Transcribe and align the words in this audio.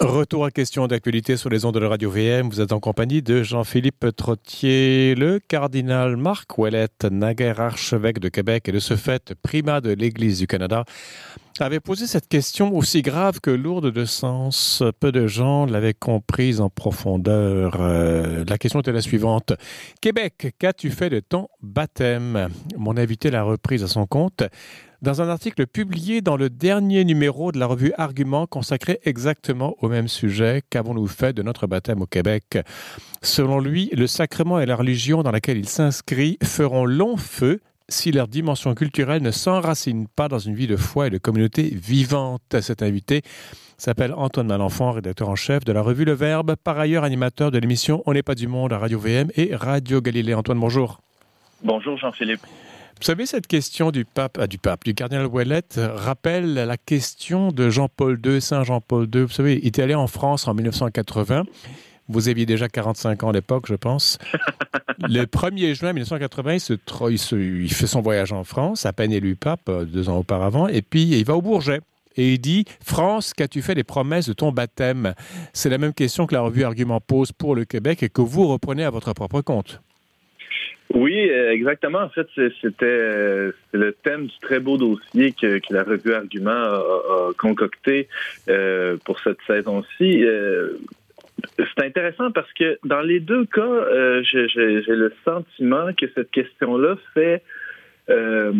Retour 0.00 0.44
à 0.44 0.52
question 0.52 0.86
d'actualité 0.86 1.36
sur 1.36 1.50
les 1.50 1.64
ondes 1.64 1.74
de 1.74 1.80
la 1.80 1.88
radio 1.88 2.08
VM. 2.08 2.48
Vous 2.48 2.60
êtes 2.60 2.70
en 2.70 2.78
compagnie 2.78 3.20
de 3.20 3.42
Jean-Philippe 3.42 4.06
Trottier, 4.16 5.16
le 5.16 5.40
cardinal 5.40 6.16
Marc 6.16 6.56
Ouellette, 6.56 7.04
naguère 7.10 7.58
archevêque 7.58 8.20
de 8.20 8.28
Québec 8.28 8.68
et 8.68 8.72
de 8.72 8.78
ce 8.78 8.94
fait 8.94 9.34
primat 9.42 9.80
de 9.80 9.90
l'Église 9.90 10.38
du 10.38 10.46
Canada, 10.46 10.84
avait 11.58 11.80
posé 11.80 12.06
cette 12.06 12.28
question 12.28 12.76
aussi 12.76 13.02
grave 13.02 13.40
que 13.40 13.50
lourde 13.50 13.90
de 13.90 14.04
sens. 14.04 14.84
Peu 15.00 15.10
de 15.10 15.26
gens 15.26 15.66
l'avaient 15.66 15.94
comprise 15.94 16.60
en 16.60 16.70
profondeur. 16.70 17.78
Euh, 17.80 18.44
la 18.48 18.56
question 18.56 18.78
était 18.78 18.92
la 18.92 19.00
suivante. 19.00 19.52
Québec, 20.00 20.54
qu'as-tu 20.60 20.90
fait 20.90 21.10
de 21.10 21.18
ton 21.18 21.48
baptême? 21.60 22.48
Mon 22.76 22.96
invité 22.96 23.32
l'a 23.32 23.42
reprise 23.42 23.82
à 23.82 23.88
son 23.88 24.06
compte 24.06 24.44
dans 25.00 25.22
un 25.22 25.28
article 25.28 25.66
publié 25.66 26.20
dans 26.20 26.36
le 26.36 26.50
dernier 26.50 27.04
numéro 27.04 27.52
de 27.52 27.58
la 27.58 27.66
revue 27.66 27.92
Argument 27.96 28.46
consacré 28.46 28.98
exactement 29.04 29.76
au 29.80 29.88
même 29.88 30.08
sujet 30.08 30.62
qu'avons-nous 30.70 31.06
fait 31.06 31.32
de 31.32 31.42
notre 31.42 31.66
baptême 31.66 32.02
au 32.02 32.06
Québec? 32.06 32.58
Selon 33.22 33.60
lui, 33.60 33.90
le 33.92 34.06
sacrement 34.06 34.60
et 34.60 34.66
la 34.66 34.76
religion 34.76 35.22
dans 35.22 35.30
laquelle 35.30 35.58
il 35.58 35.68
s'inscrit 35.68 36.38
feront 36.42 36.84
long 36.84 37.16
feu 37.16 37.60
si 37.88 38.12
leur 38.12 38.28
dimension 38.28 38.74
culturelle 38.74 39.22
ne 39.22 39.30
s'enracine 39.30 40.08
pas 40.08 40.28
dans 40.28 40.38
une 40.38 40.54
vie 40.54 40.66
de 40.66 40.76
foi 40.76 41.06
et 41.06 41.10
de 41.10 41.18
communauté 41.18 41.62
vivante. 41.74 42.56
Cet 42.60 42.82
invité 42.82 43.22
s'appelle 43.78 44.12
Antoine 44.14 44.48
Malenfant, 44.48 44.92
rédacteur 44.92 45.28
en 45.28 45.36
chef 45.36 45.64
de 45.64 45.72
la 45.72 45.80
revue 45.80 46.04
Le 46.04 46.12
Verbe, 46.12 46.56
par 46.56 46.78
ailleurs 46.78 47.04
animateur 47.04 47.50
de 47.50 47.58
l'émission 47.58 48.02
On 48.06 48.12
n'est 48.12 48.22
pas 48.22 48.34
du 48.34 48.48
monde 48.48 48.72
à 48.72 48.78
Radio 48.78 48.98
VM 48.98 49.30
et 49.36 49.54
Radio 49.54 50.02
Galilée. 50.02 50.34
Antoine, 50.34 50.58
bonjour. 50.60 51.00
Bonjour 51.62 51.96
Jean-Philippe. 51.96 52.42
Vous 53.00 53.04
savez, 53.04 53.26
cette 53.26 53.46
question 53.46 53.92
du 53.92 54.04
pape, 54.04 54.38
ah, 54.40 54.48
du 54.48 54.58
pape, 54.58 54.84
du 54.84 54.92
cardinal 54.92 55.26
Ouellette 55.26 55.80
rappelle 55.80 56.54
la 56.54 56.76
question 56.76 57.52
de 57.52 57.70
Jean-Paul 57.70 58.20
II, 58.24 58.40
Saint 58.40 58.64
Jean-Paul 58.64 59.08
II. 59.14 59.22
Vous 59.22 59.28
savez, 59.28 59.60
il 59.62 59.68
était 59.68 59.82
allé 59.82 59.94
en 59.94 60.08
France 60.08 60.48
en 60.48 60.54
1980. 60.54 61.44
Vous 62.08 62.28
aviez 62.28 62.44
déjà 62.44 62.68
45 62.68 63.22
ans 63.22 63.28
à 63.28 63.32
l'époque, 63.32 63.66
je 63.68 63.76
pense. 63.76 64.18
Le 64.98 65.26
1er 65.26 65.74
juin 65.74 65.92
1980, 65.92 66.56
il, 67.10 67.62
il, 67.62 67.72
fait 67.72 67.86
son 67.86 68.00
voyage 68.00 68.32
en 68.32 68.42
France, 68.42 68.84
à 68.84 68.92
peine 68.92 69.12
élu 69.12 69.36
pape, 69.36 69.68
euh, 69.68 69.84
deux 69.84 70.08
ans 70.08 70.18
auparavant, 70.18 70.66
et 70.66 70.82
puis 70.82 71.02
il 71.02 71.24
va 71.24 71.36
au 71.36 71.42
Bourget 71.42 71.80
et 72.16 72.34
il 72.34 72.40
dit 72.40 72.64
France, 72.84 73.32
qu'as-tu 73.32 73.62
fait 73.62 73.76
des 73.76 73.84
promesses 73.84 74.26
de 74.26 74.32
ton 74.32 74.50
baptême? 74.50 75.14
C'est 75.52 75.70
la 75.70 75.78
même 75.78 75.94
question 75.94 76.26
que 76.26 76.34
la 76.34 76.40
revue 76.40 76.64
Argument 76.64 77.00
pose 77.00 77.30
pour 77.30 77.54
le 77.54 77.64
Québec 77.64 78.02
et 78.02 78.08
que 78.08 78.22
vous 78.22 78.48
reprenez 78.48 78.82
à 78.82 78.90
votre 78.90 79.12
propre 79.12 79.40
compte. 79.40 79.80
Oui, 80.94 81.28
euh, 81.30 81.52
exactement. 81.52 82.00
En 82.00 82.08
fait, 82.08 82.26
c'était 82.34 82.84
euh, 82.84 83.52
le 83.72 83.92
thème 83.92 84.26
du 84.26 84.38
très 84.40 84.58
beau 84.58 84.78
dossier 84.78 85.32
que, 85.32 85.60
la 85.70 85.82
revue 85.82 86.14
Argument 86.14 86.50
a, 86.50 87.30
concocté 87.36 88.08
euh, 88.48 88.96
pour 89.04 89.20
cette 89.20 89.38
saison-ci. 89.46 90.24
c'est 91.58 91.84
intéressant 91.84 92.30
parce 92.30 92.52
que 92.54 92.78
dans 92.84 93.02
les 93.02 93.20
deux 93.20 93.44
cas, 93.44 94.22
j'ai 94.22 94.46
le 94.56 95.12
sentiment 95.24 95.92
que 95.92 96.06
cette 96.14 96.30
question-là 96.30 96.96
fait 97.12 97.42
euh, 98.10 98.52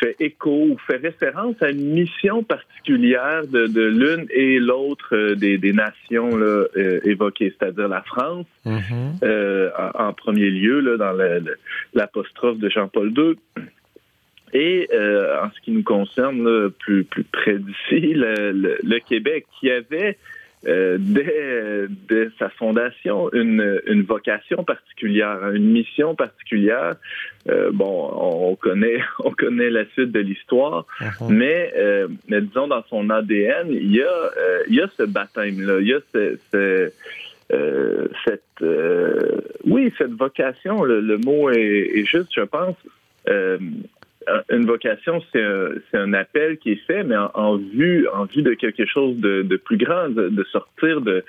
fait 0.00 0.16
écho 0.20 0.68
ou 0.70 0.76
fait 0.86 0.96
référence 0.96 1.56
à 1.62 1.70
une 1.70 1.92
mission 1.94 2.42
particulière 2.42 3.46
de, 3.46 3.66
de 3.66 3.82
l'une 3.82 4.26
et 4.30 4.58
l'autre 4.58 5.14
euh, 5.14 5.34
des, 5.34 5.58
des, 5.58 5.72
nations 5.72 6.36
là, 6.36 6.66
euh, 6.76 7.00
évoquées, 7.04 7.54
c'est-à-dire 7.58 7.88
la 7.88 8.02
France, 8.02 8.46
euh, 9.22 9.70
en, 9.94 10.12
premier 10.12 10.50
lieu, 10.50 10.80
là, 10.80 10.96
dans 10.96 11.16
l'apostrophe 11.94 12.58
de 12.58 12.68
Jean-Paul 12.68 13.12
II. 13.16 13.36
Et 14.52 14.88
en 14.92 15.50
ce 15.50 15.60
qui 15.62 15.72
nous 15.72 15.82
concerne, 15.82 16.44
là, 16.44 16.68
plus, 16.78 17.04
plus 17.04 17.24
près 17.24 17.58
d'ici, 17.58 18.14
le, 18.14 18.78
le, 18.82 18.98
Québec, 19.00 19.46
qui 19.58 19.70
avait 19.70 20.16
euh, 20.66 20.96
dès, 20.98 21.86
dès, 22.08 22.28
sa 22.38 22.48
fondation 22.48 23.32
une, 23.32 23.80
une, 23.86 24.02
vocation 24.02 24.64
particulière, 24.64 25.50
une 25.52 25.70
mission 25.70 26.14
particulière. 26.14 26.96
Euh, 27.48 27.70
bon, 27.72 28.10
on 28.14 28.56
connaît 28.56 29.00
on 29.20 29.30
connaît 29.30 29.70
la 29.70 29.84
suite 29.92 30.12
de 30.12 30.20
l'histoire, 30.20 30.86
uh-huh. 31.00 31.28
mais, 31.30 31.72
euh, 31.76 32.08
mais 32.28 32.40
disons 32.40 32.66
dans 32.66 32.84
son 32.88 33.10
ADN, 33.10 33.68
il 33.70 33.94
y 33.94 34.02
a 34.02 34.30
il 34.68 34.74
y 34.74 34.80
a 34.80 34.88
ce 34.96 35.04
baptême 35.04 35.60
là, 35.60 35.78
il 35.80 35.86
y 35.86 35.94
a 35.94 36.00
ce, 36.12 36.38
ce 36.52 36.92
euh, 37.52 38.08
cette 38.26 38.64
oui 39.64 39.92
cette 39.98 40.14
vocation. 40.14 40.82
Le, 40.82 41.00
le 41.00 41.18
mot 41.18 41.50
est, 41.50 41.90
est, 41.94 42.04
juste, 42.04 42.30
je 42.34 42.42
pense. 42.42 42.76
Euh, 43.28 43.58
une 44.50 44.66
vocation, 44.66 45.22
c'est 45.32 45.42
un, 45.42 45.70
un, 45.94 46.12
appel 46.12 46.58
qui 46.58 46.72
est 46.72 46.86
fait, 46.86 47.04
mais 47.04 47.16
en, 47.16 47.56
vue, 47.56 48.08
en 48.08 48.24
vue 48.24 48.42
de 48.42 48.54
quelque 48.54 48.86
chose 48.86 49.16
de, 49.16 49.42
de 49.42 49.56
plus 49.56 49.76
grand, 49.76 50.08
de, 50.08 50.44
sortir 50.50 51.00
de 51.00 51.24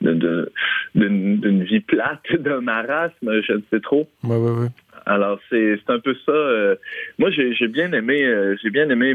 d'une 0.00 1.40
de, 1.40 1.64
vie 1.64 1.80
plate, 1.80 2.20
d'un 2.38 2.60
marasme, 2.60 3.40
je 3.42 3.52
ne 3.54 3.62
sais 3.70 3.80
trop. 3.80 4.08
Ouais, 4.24 4.36
ouais, 4.36 4.50
ouais. 4.50 4.68
Alors 5.06 5.40
c'est 5.50 5.78
un 5.88 5.98
peu 5.98 6.14
ça. 6.24 6.32
Euh, 6.32 6.76
moi, 7.18 7.30
j'ai 7.30 7.68
bien 7.68 7.92
aimé, 7.92 8.24
euh, 8.24 8.56
j'ai 8.62 8.70
bien 8.70 8.88
aimé. 8.90 9.14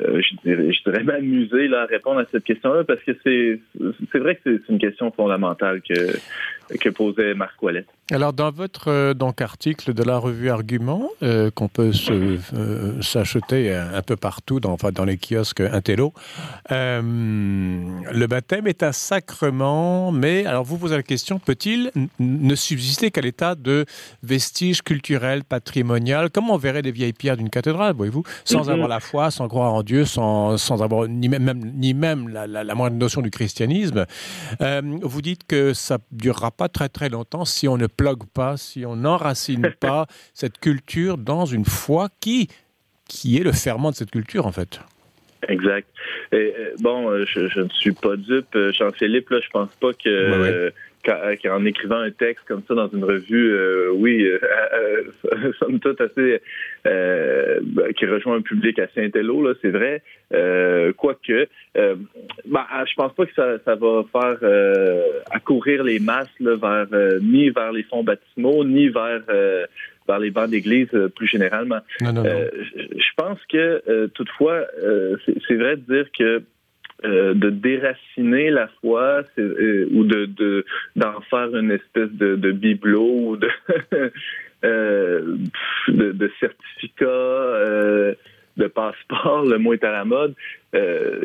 je 0.00 0.36
dirais, 0.44 0.72
je 0.72 0.82
dirais 0.82 1.04
m'amuser 1.04 1.68
là, 1.68 1.82
à 1.82 1.86
répondre 1.86 2.20
à 2.20 2.24
cette 2.30 2.44
question-là 2.44 2.84
parce 2.84 3.02
que 3.02 3.12
c'est 3.22 4.18
vrai 4.18 4.36
que 4.36 4.40
c'est 4.44 4.72
une 4.72 4.78
question 4.78 5.10
fondamentale 5.10 5.82
que, 5.82 6.16
que 6.78 6.88
posait 6.88 7.34
Marc 7.34 7.62
Ouellet. 7.62 7.84
Alors, 8.12 8.32
dans 8.32 8.50
votre 8.50 8.88
euh, 8.88 9.14
donc, 9.14 9.40
article 9.40 9.94
de 9.94 10.02
la 10.02 10.18
revue 10.18 10.50
Argument, 10.50 11.08
euh, 11.22 11.52
qu'on 11.52 11.68
peut 11.68 11.92
euh, 12.10 13.00
s'acheter 13.00 13.72
un, 13.72 14.02
peu 14.02 14.16
partout, 14.16 14.58
dans, 14.58 14.72
enfin, 14.72 14.90
dans 14.90 15.04
les 15.04 15.16
kiosques 15.16 15.60
Intello, 15.60 16.12
le 16.70 18.26
baptême 18.26 18.66
est 18.66 18.82
un 18.82 18.90
sacrement, 18.90 20.10
mais 20.10 20.44
alors 20.44 20.64
vous 20.64 20.76
posez 20.76 20.96
la 20.96 21.04
question, 21.04 21.38
peut-il 21.38 21.92
ne 22.18 22.54
subsister 22.54 23.12
qu'à 23.12 23.20
l'état 23.20 23.54
de 23.54 23.84
vestige 24.24 24.82
culturel, 24.82 25.44
patrimonial, 25.44 26.30
comme 26.30 26.50
on 26.50 26.56
verrait 26.56 26.82
des 26.82 26.92
vieilles 26.92 27.12
pierres 27.12 27.36
d'une 27.36 27.50
cathédrale, 27.50 27.94
voyez-vous, 27.94 28.24
sans 28.44 28.70
avoir 28.70 28.88
la 28.88 29.00
foi, 29.00 29.30
sans 29.30 29.46
croire 29.46 29.72
en 29.72 29.82
Dieu, 29.82 30.04
sans, 30.04 30.56
sans 30.56 30.82
avoir 30.82 31.06
ni 31.06 31.28
même, 31.28 31.52
ni 31.76 31.94
même 31.94 32.28
la, 32.28 32.46
la, 32.46 32.74
moindre 32.74 32.96
notion 32.96 33.22
du 33.22 33.30
christianisme. 33.30 34.04
vous 34.60 35.22
dites 35.22 35.46
que 35.46 35.74
ça 35.74 35.98
durera 36.10 36.50
pas 36.50 36.68
très 36.68 36.88
très 36.88 37.08
longtemps 37.08 37.44
si 37.44 37.68
on 37.68 37.76
ne 37.76 37.86
bloque 38.00 38.26
pas, 38.32 38.56
si 38.56 38.86
on 38.86 38.96
n'enracine 38.96 39.70
pas 39.80 40.06
cette 40.34 40.58
culture 40.58 41.18
dans 41.18 41.44
une 41.44 41.64
foi 41.64 42.08
qui, 42.20 42.48
qui 43.08 43.38
est 43.38 43.44
le 43.44 43.52
ferment 43.52 43.90
de 43.90 43.96
cette 43.96 44.10
culture, 44.10 44.46
en 44.46 44.52
fait. 44.52 44.80
Exact. 45.48 45.88
Et, 46.32 46.54
euh, 46.58 46.74
bon, 46.80 47.10
euh, 47.10 47.24
je, 47.26 47.60
ne 47.60 47.68
suis 47.70 47.92
pas 47.92 48.16
dupe, 48.16 48.54
euh, 48.54 48.72
Jean-Philippe, 48.72 49.30
là, 49.30 49.40
je 49.42 49.50
pense 49.50 49.74
pas 49.76 49.92
que 49.92 50.72
qu'en 51.04 51.64
écrivant 51.64 52.00
un 52.00 52.10
texte 52.10 52.44
comme 52.46 52.62
ça 52.66 52.74
dans 52.74 52.88
une 52.88 53.04
revue, 53.04 53.52
euh, 53.52 53.90
oui, 53.92 54.22
euh, 54.22 54.38
euh, 55.32 55.52
somme 55.58 55.80
toute 55.80 56.00
assez 56.00 56.40
euh, 56.86 57.60
qui 57.96 58.06
rejoint 58.06 58.36
un 58.36 58.42
public 58.42 58.78
assez 58.78 59.04
intello, 59.04 59.42
là, 59.42 59.54
c'est 59.60 59.70
vrai. 59.70 60.02
Euh, 60.32 60.92
quoique, 60.92 61.48
euh, 61.76 61.96
ben, 62.46 62.64
je 62.86 62.94
pense 62.94 63.12
pas 63.14 63.26
que 63.26 63.34
ça, 63.34 63.58
ça 63.64 63.74
va 63.74 64.04
faire 64.12 64.38
euh, 64.42 65.02
accourir 65.30 65.84
les 65.84 65.98
masses 65.98 66.28
là, 66.38 66.56
vers 66.56 67.20
ni 67.20 67.50
vers 67.50 67.72
les 67.72 67.82
fonds 67.84 68.04
baptismaux, 68.04 68.64
ni 68.64 68.88
vers 68.88 69.22
vers 70.08 70.18
les 70.18 70.30
bancs 70.30 70.50
d'église 70.50 70.88
plus 71.16 71.26
généralement. 71.26 71.80
je 72.00 73.10
pense 73.16 73.38
que 73.48 74.06
toutefois, 74.14 74.66
c'est 75.46 75.56
vrai 75.56 75.76
de 75.76 75.82
dire 75.82 76.06
que 76.16 76.42
euh, 77.02 77.32
de 77.32 77.48
déraciner 77.48 78.50
la 78.50 78.68
foi 78.82 79.22
euh, 79.38 79.88
ou 79.90 80.04
de 80.04 80.66
d'en 80.96 81.18
faire 81.30 81.56
une 81.56 81.70
espèce 81.70 82.10
de, 82.10 82.36
de 82.36 82.52
bibelot 82.52 83.30
ou 83.30 83.36
de 83.38 83.48
euh, 84.64 85.36
de, 85.88 86.12
de, 86.12 86.30
certificat 86.38 88.16
de 88.56 88.66
passeport, 88.66 89.46
le 89.46 89.58
mot 89.58 89.72
est 89.72 89.84
à 89.84 89.92
la 89.92 90.04
mode, 90.04 90.34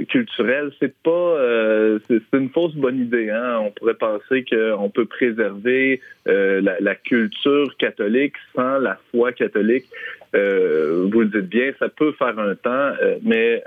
culturel, 0.09 0.71
c'est 0.79 0.95
pas 1.03 1.37
c'est 2.07 2.21
une 2.33 2.49
fausse 2.49 2.75
bonne 2.75 2.99
idée. 2.99 3.29
Hein? 3.29 3.59
On 3.59 3.71
pourrait 3.71 3.95
penser 3.95 4.45
qu'on 4.45 4.89
peut 4.89 5.05
préserver 5.05 6.01
la, 6.25 6.79
la, 6.79 6.95
culture 6.95 7.75
catholique 7.77 8.35
sans 8.55 8.79
la 8.79 8.97
foi 9.11 9.33
catholique. 9.33 9.85
vous 10.33 11.19
le 11.19 11.25
dites 11.25 11.49
bien, 11.49 11.71
ça 11.79 11.89
peut 11.89 12.13
faire 12.13 12.39
un 12.39 12.55
temps, 12.55 12.93
mais 13.23 13.61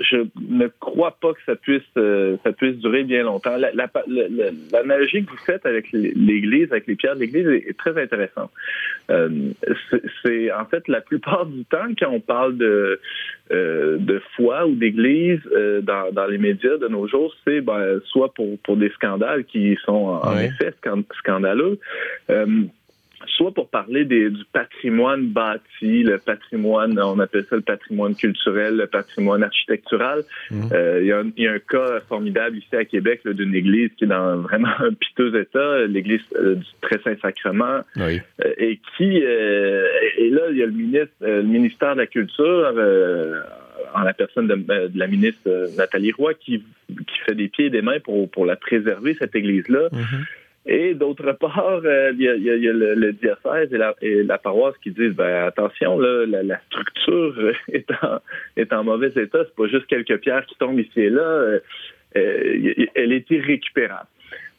je 0.00 0.16
ne 0.48 0.68
crois 0.80 1.16
pas 1.20 1.32
que 1.32 1.40
ça 1.46 1.56
puisse 1.56 1.82
euh, 1.96 2.36
ça 2.44 2.52
puisse 2.52 2.76
durer 2.76 3.04
bien 3.04 3.22
longtemps. 3.22 3.56
L'analogie 3.56 5.24
que 5.24 5.30
vous 5.30 5.44
faites 5.44 5.66
avec 5.66 5.90
l'Église, 5.92 6.70
avec 6.70 6.86
les 6.86 6.94
pierres 6.94 7.14
de 7.14 7.20
l'Église, 7.20 7.46
est, 7.46 7.76
très 7.76 8.00
intéressante. 8.00 8.50
Euh, 9.10 9.28
c'est 10.22 10.52
en 10.52 10.64
fait 10.66 10.86
la 10.88 11.00
plupart 11.00 11.46
du 11.46 11.64
temps 11.64 11.86
quand 11.98 12.10
on 12.10 12.20
parle 12.20 12.56
de 12.56 13.00
euh, 13.50 13.96
de 13.98 14.20
foi 14.36 14.66
ou 14.66 14.74
d'Église 14.74 15.40
dans, 15.82 16.12
dans 16.12 16.26
les 16.26 16.38
médias 16.38 16.76
de 16.76 16.88
nos 16.88 17.06
jours, 17.06 17.34
c'est 17.44 17.60
ben, 17.60 18.00
soit 18.04 18.32
pour 18.34 18.58
pour 18.60 18.76
des 18.76 18.90
scandales 18.90 19.44
qui 19.44 19.76
sont 19.84 20.20
en, 20.22 20.38
effet 20.38 20.72
scandaleux 21.18 21.78
soit 23.26 23.52
pour 23.52 23.68
parler 23.68 24.04
des, 24.04 24.30
du 24.30 24.44
patrimoine 24.52 25.26
bâti, 25.28 26.02
le 26.02 26.18
patrimoine, 26.18 26.98
on 26.98 27.18
appelle 27.18 27.44
ça 27.48 27.56
le 27.56 27.62
patrimoine 27.62 28.14
culturel, 28.14 28.76
le 28.76 28.86
patrimoine 28.86 29.42
architectural. 29.42 30.22
Mhm. 30.50 30.68
Euh, 30.72 31.00
il 31.02 31.42
y, 31.42 31.46
a 31.46 31.52
un 31.52 31.58
cas 31.58 32.00
formidable 32.08 32.58
ici 32.58 32.74
à 32.76 32.84
Québec 32.84 33.20
d'une 33.26 33.54
église 33.54 33.90
qui 33.96 34.04
est 34.04 34.08
dans 34.08 34.36
vraiment 34.38 34.72
un 34.78 34.92
piteux 34.92 35.34
état, 35.40 35.86
l'église 35.86 36.20
euh, 36.36 36.54
du 36.56 36.66
Très 36.80 36.98
Saint-Sacrement, 37.00 37.80
oui. 37.96 38.20
Euh, 38.44 38.52
et 38.56 38.80
qui, 38.96 39.16
et 39.16 40.30
là, 40.30 40.42
il 40.50 40.56
y 40.56 40.62
a 40.62 40.66
le, 40.66 40.72
ministre, 40.72 41.14
le 41.20 41.42
ministère 41.42 41.94
de 41.94 42.00
la 42.00 42.06
Culture 42.06 42.72
en 43.94 44.02
la 44.02 44.12
personne 44.12 44.46
de, 44.46 44.90
la 44.94 45.06
ministre 45.06 45.48
Nathalie 45.76 46.12
Roy 46.12 46.34
qui, 46.34 46.62
qui 46.88 47.18
fait 47.26 47.34
des 47.34 47.48
pieds 47.48 47.66
et 47.66 47.70
des 47.70 47.82
mains 47.82 48.00
pour, 48.00 48.30
pour 48.30 48.46
la 48.46 48.56
préserver, 48.56 49.16
cette 49.18 49.34
église-là. 49.34 49.88
Mhm. 49.92 50.24
Et 50.70 50.92
d'autre 50.92 51.32
part, 51.32 51.80
euh, 51.82 52.12
il 52.14 52.20
y, 52.20 52.28
a, 52.28 52.72
le, 52.72 53.12
diocèse 53.14 53.72
et 54.02 54.22
la, 54.22 54.38
paroisse 54.38 54.76
qui 54.82 54.90
disent 54.90 55.14
ben, 55.14 55.46
attention, 55.46 55.98
la, 55.98 56.60
structure 56.66 57.52
est 57.72 57.90
en, 58.02 58.20
est 58.54 58.70
en 58.74 58.84
mauvais 58.84 59.10
état, 59.16 59.38
c'est 59.44 59.54
pas 59.56 59.66
juste 59.66 59.86
quelques 59.86 60.18
pierres 60.18 60.44
qui 60.44 60.56
tombent 60.56 60.78
ici 60.78 61.00
et 61.00 61.08
là, 61.08 61.22
euh, 61.22 61.60
euh, 62.18 62.84
elle 62.94 63.12
est 63.12 63.30
irrécupérable. 63.30 64.08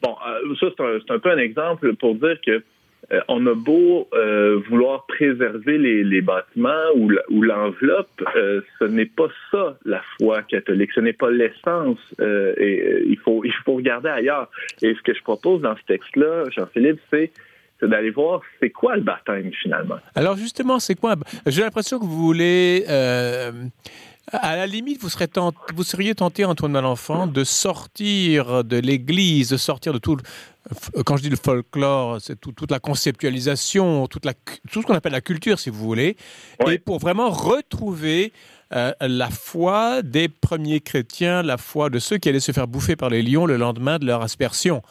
Bon, 0.01 0.15
ça 0.59 0.67
c'est 0.75 1.11
un, 1.11 1.19
peu 1.19 1.29
un 1.29 1.37
exemple 1.37 1.93
pour 1.95 2.15
dire 2.15 2.39
que 2.43 2.63
euh, 3.11 3.21
on 3.27 3.45
a 3.47 3.53
beau 3.53 4.07
euh, 4.13 4.59
vouloir 4.69 5.05
préserver 5.07 5.77
les, 5.77 6.21
bâtiments 6.21 6.69
ou 6.95 7.41
l'enveloppe, 7.41 8.23
euh, 8.35 8.61
ce 8.77 8.85
n'est 8.85 9.05
pas 9.05 9.27
ça 9.51 9.77
la 9.85 10.01
foi 10.17 10.43
catholique, 10.43 10.91
ce 10.93 10.99
n'est 10.99 11.13
pas 11.13 11.31
l'essence. 11.31 11.99
et 12.19 13.03
il 13.07 13.17
faut 13.17 13.43
il 13.43 13.53
faut 13.65 13.75
regarder 13.75 14.09
ailleurs. 14.09 14.49
Et 14.81 14.93
ce 14.93 15.01
que 15.01 15.13
je 15.13 15.23
propose 15.23 15.61
dans 15.61 15.75
ce 15.75 15.83
texte-là, 15.87 16.45
Jean-Philippe, 16.55 16.99
c'est 17.09 17.31
d'aller 17.81 18.09
voir 18.09 18.41
c'est 18.59 18.69
quoi 18.69 18.97
le 18.97 19.01
baptême 19.01 19.51
finalement. 19.53 19.99
Alors 20.13 20.35
justement, 20.35 20.79
c'est 20.79 20.95
quoi 20.95 21.15
J'ai 21.47 21.61
l'impression 21.61 21.97
que 21.97 22.03
vous 22.03 22.25
voulez 22.25 22.83
à 24.31 24.55
la 24.55 24.67
limite, 24.67 25.01
vous, 25.01 25.09
vous 25.75 25.83
seriez 25.83 26.15
tenté, 26.15 26.45
Antoine 26.45 26.71
Malenfant, 26.71 27.27
de 27.27 27.43
sortir 27.43 28.63
de 28.63 28.77
l'Église, 28.77 29.49
de 29.49 29.57
sortir 29.57 29.93
de 29.93 29.99
tout, 29.99 30.17
quand 31.05 31.17
je 31.17 31.23
dis 31.23 31.29
le 31.29 31.37
folklore, 31.37 32.17
c'est 32.21 32.39
toute 32.39 32.71
la 32.71 32.79
conceptualisation, 32.79 34.07
toute 34.07 34.25
la, 34.25 34.33
tout 34.71 34.81
ce 34.81 34.87
qu'on 34.87 34.93
appelle 34.93 35.13
la 35.13 35.21
culture, 35.21 35.59
si 35.59 35.69
vous 35.69 35.79
voulez, 35.79 36.17
et 36.67 36.77
pour 36.77 36.99
vraiment 36.99 37.29
retrouver 37.29 38.33
euh, 38.73 38.93
la 39.01 39.29
foi 39.29 40.03
des 40.03 40.29
premiers 40.29 40.79
chrétiens, 40.79 41.41
la 41.41 41.57
foi 41.57 41.89
de 41.89 41.97
ceux 41.97 42.17
qui 42.17 42.29
allaient 42.29 42.39
se 42.39 42.51
faire 42.51 42.67
bouffer 42.67 42.95
par 42.95 43.09
les 43.09 43.23
lions 43.23 43.47
le 43.47 43.57
lendemain 43.57 43.97
de 43.97 44.05
leur 44.05 44.21
aspersion. 44.21 44.83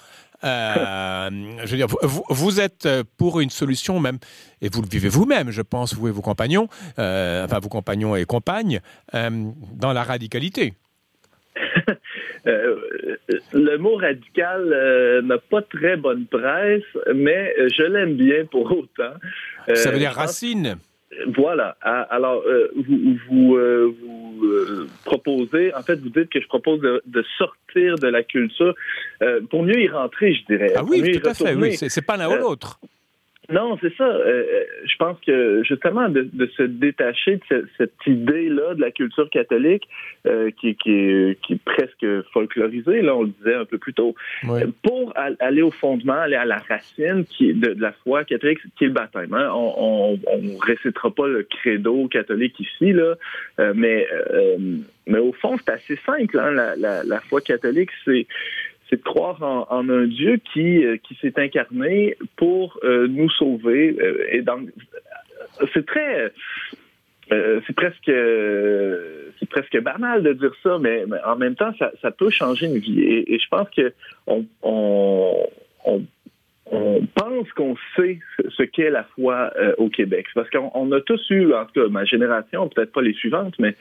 Euh, 0.44 1.28
je 1.64 1.70
veux 1.70 1.76
dire, 1.76 1.88
vous, 2.02 2.60
êtes 2.60 2.88
pour 3.16 3.40
une 3.40 3.50
solution 3.50 3.98
même, 4.00 4.18
et 4.62 4.68
vous 4.68 4.82
le 4.82 4.88
vivez 4.88 5.08
vous-même, 5.08 5.50
je 5.50 5.62
pense, 5.62 5.94
vous 5.94 6.08
et 6.08 6.10
vos 6.10 6.22
compagnons, 6.22 6.68
euh, 6.98 7.44
enfin 7.44 7.58
vos 7.58 7.68
compagnons 7.68 8.14
et 8.16 8.24
compagnes, 8.24 8.80
euh, 9.14 9.30
dans 9.74 9.92
la 9.92 10.02
radicalité. 10.02 10.74
le 12.44 13.76
mot 13.78 13.96
radical 13.96 15.22
n'a 15.24 15.38
pas 15.38 15.62
très 15.62 15.96
bonne 15.96 16.26
presse, 16.26 16.84
mais 17.14 17.54
je 17.76 17.82
l'aime 17.82 18.16
bien 18.16 18.44
pour 18.46 18.70
autant. 18.70 19.14
Ça 19.74 19.90
veut 19.90 19.98
dire 19.98 20.12
racine. 20.12 20.78
Voilà. 21.34 21.76
Ah, 21.82 22.02
alors, 22.10 22.42
vous, 22.76 23.16
vous, 23.28 23.56
vous 23.56 24.18
proposez, 25.04 25.74
en 25.74 25.82
fait, 25.82 25.96
vous 25.96 26.10
dites 26.10 26.30
que 26.30 26.40
je 26.40 26.46
propose 26.46 26.80
de, 26.80 27.24
sortir 27.36 27.96
de 27.96 28.08
la 28.08 28.22
culture 28.22 28.74
euh, 29.22 29.40
pour 29.50 29.62
mieux 29.62 29.80
y 29.80 29.88
rentrer, 29.88 30.34
je 30.34 30.44
dirais. 30.44 30.72
Ah 30.76 30.84
oui, 30.84 31.18
tout 31.20 31.28
à 31.28 31.34
fait, 31.34 31.54
oui. 31.54 31.76
C'est 31.76 32.02
pas 32.02 32.16
l'un 32.16 32.28
ou 32.28 32.32
euh, 32.32 32.38
l'autre. 32.38 32.80
Non, 33.50 33.78
c'est 33.80 33.94
ça. 33.96 34.04
Euh, 34.04 34.64
je 34.84 34.96
pense 34.96 35.18
que 35.26 35.62
justement 35.64 36.08
de, 36.08 36.28
se 36.56 36.62
détacher 36.62 37.40
de 37.50 37.66
cette 37.78 37.94
idée-là 38.06 38.74
de 38.74 38.80
la 38.80 38.90
culture 38.90 39.30
catholique 39.30 39.88
qui, 40.58 40.74
qui, 40.74 40.90
est, 40.90 41.40
qui, 41.40 41.54
est, 41.54 41.64
presque 41.64 42.06
folklorisée, 42.32 43.00
là 43.00 43.16
on 43.16 43.22
le 43.22 43.28
disait 43.28 43.54
un 43.54 43.64
peu 43.64 43.78
plus 43.78 43.94
tôt, 43.94 44.14
pour 44.82 45.14
aller 45.16 45.62
au 45.62 45.70
fondement, 45.70 46.14
aller 46.20 46.36
à 46.36 46.44
la 46.44 46.58
racine 46.58 47.24
qui 47.24 47.54
de, 47.54 47.74
la 47.78 47.92
foi 47.92 48.24
catholique, 48.24 48.58
qui 48.76 48.84
est 48.84 48.88
le 48.88 48.92
baptême. 48.92 49.32
Hein. 49.32 49.50
On, 49.54 50.18
ne 50.18 50.66
récitera 50.66 51.10
pas 51.10 51.26
le 51.26 51.44
credo 51.44 52.06
catholique 52.08 52.60
ici, 52.60 52.92
là, 52.92 53.14
mais 53.74 54.06
mais 55.06 55.18
au 55.18 55.32
fond 55.32 55.56
c'est 55.56 55.72
assez 55.72 55.98
simple. 56.04 56.38
Hein. 56.38 56.50
La, 56.50 56.76
la, 56.76 57.02
la 57.02 57.20
foi 57.20 57.40
catholique, 57.40 57.90
c'est 58.04 58.26
c'est 58.88 58.96
de 58.96 59.02
croire 59.02 59.42
en, 59.42 59.88
un 59.88 60.06
Dieu 60.06 60.40
qui, 60.52 60.84
euh, 60.84 60.96
qui 60.96 61.14
s'est 61.16 61.34
incarné 61.36 62.16
pour 62.36 62.78
euh, 62.84 63.06
nous 63.08 63.30
sauver. 63.30 63.96
Euh, 64.00 64.26
et 64.32 64.42
c'est 65.74 65.86
très, 65.86 66.32
c'est 67.30 67.74
presque, 67.74 68.10
c'est 69.38 69.48
presque 69.48 69.80
banal 69.80 70.22
de 70.22 70.32
dire 70.32 70.52
ça, 70.62 70.78
mais, 70.78 71.04
en 71.26 71.36
même 71.36 71.54
temps, 71.54 71.72
ça, 72.00 72.10
peut 72.10 72.30
changer 72.30 72.66
une 72.66 72.78
vie. 72.78 73.02
Et, 73.02 73.38
je 73.38 73.48
pense 73.48 73.68
que 73.70 73.92
on, 74.26 75.48
pense 77.14 77.50
qu'on 77.52 77.76
sait 77.96 78.20
ce 78.50 78.62
qu'est 78.62 78.90
la 78.90 79.04
foi 79.04 79.52
au 79.78 79.88
Québec. 79.88 80.26
Parce 80.34 80.48
qu'on 80.50 80.92
a 80.92 81.00
tous 81.00 81.30
eu, 81.30 81.52
en 81.54 81.64
tout 81.66 81.82
cas 81.82 81.88
ma 81.88 82.04
génération, 82.04 82.68
peut-être 82.68 82.92
pas 82.92 83.02
les 83.02 83.14
suivantes, 83.14 83.54
mais 83.58 83.74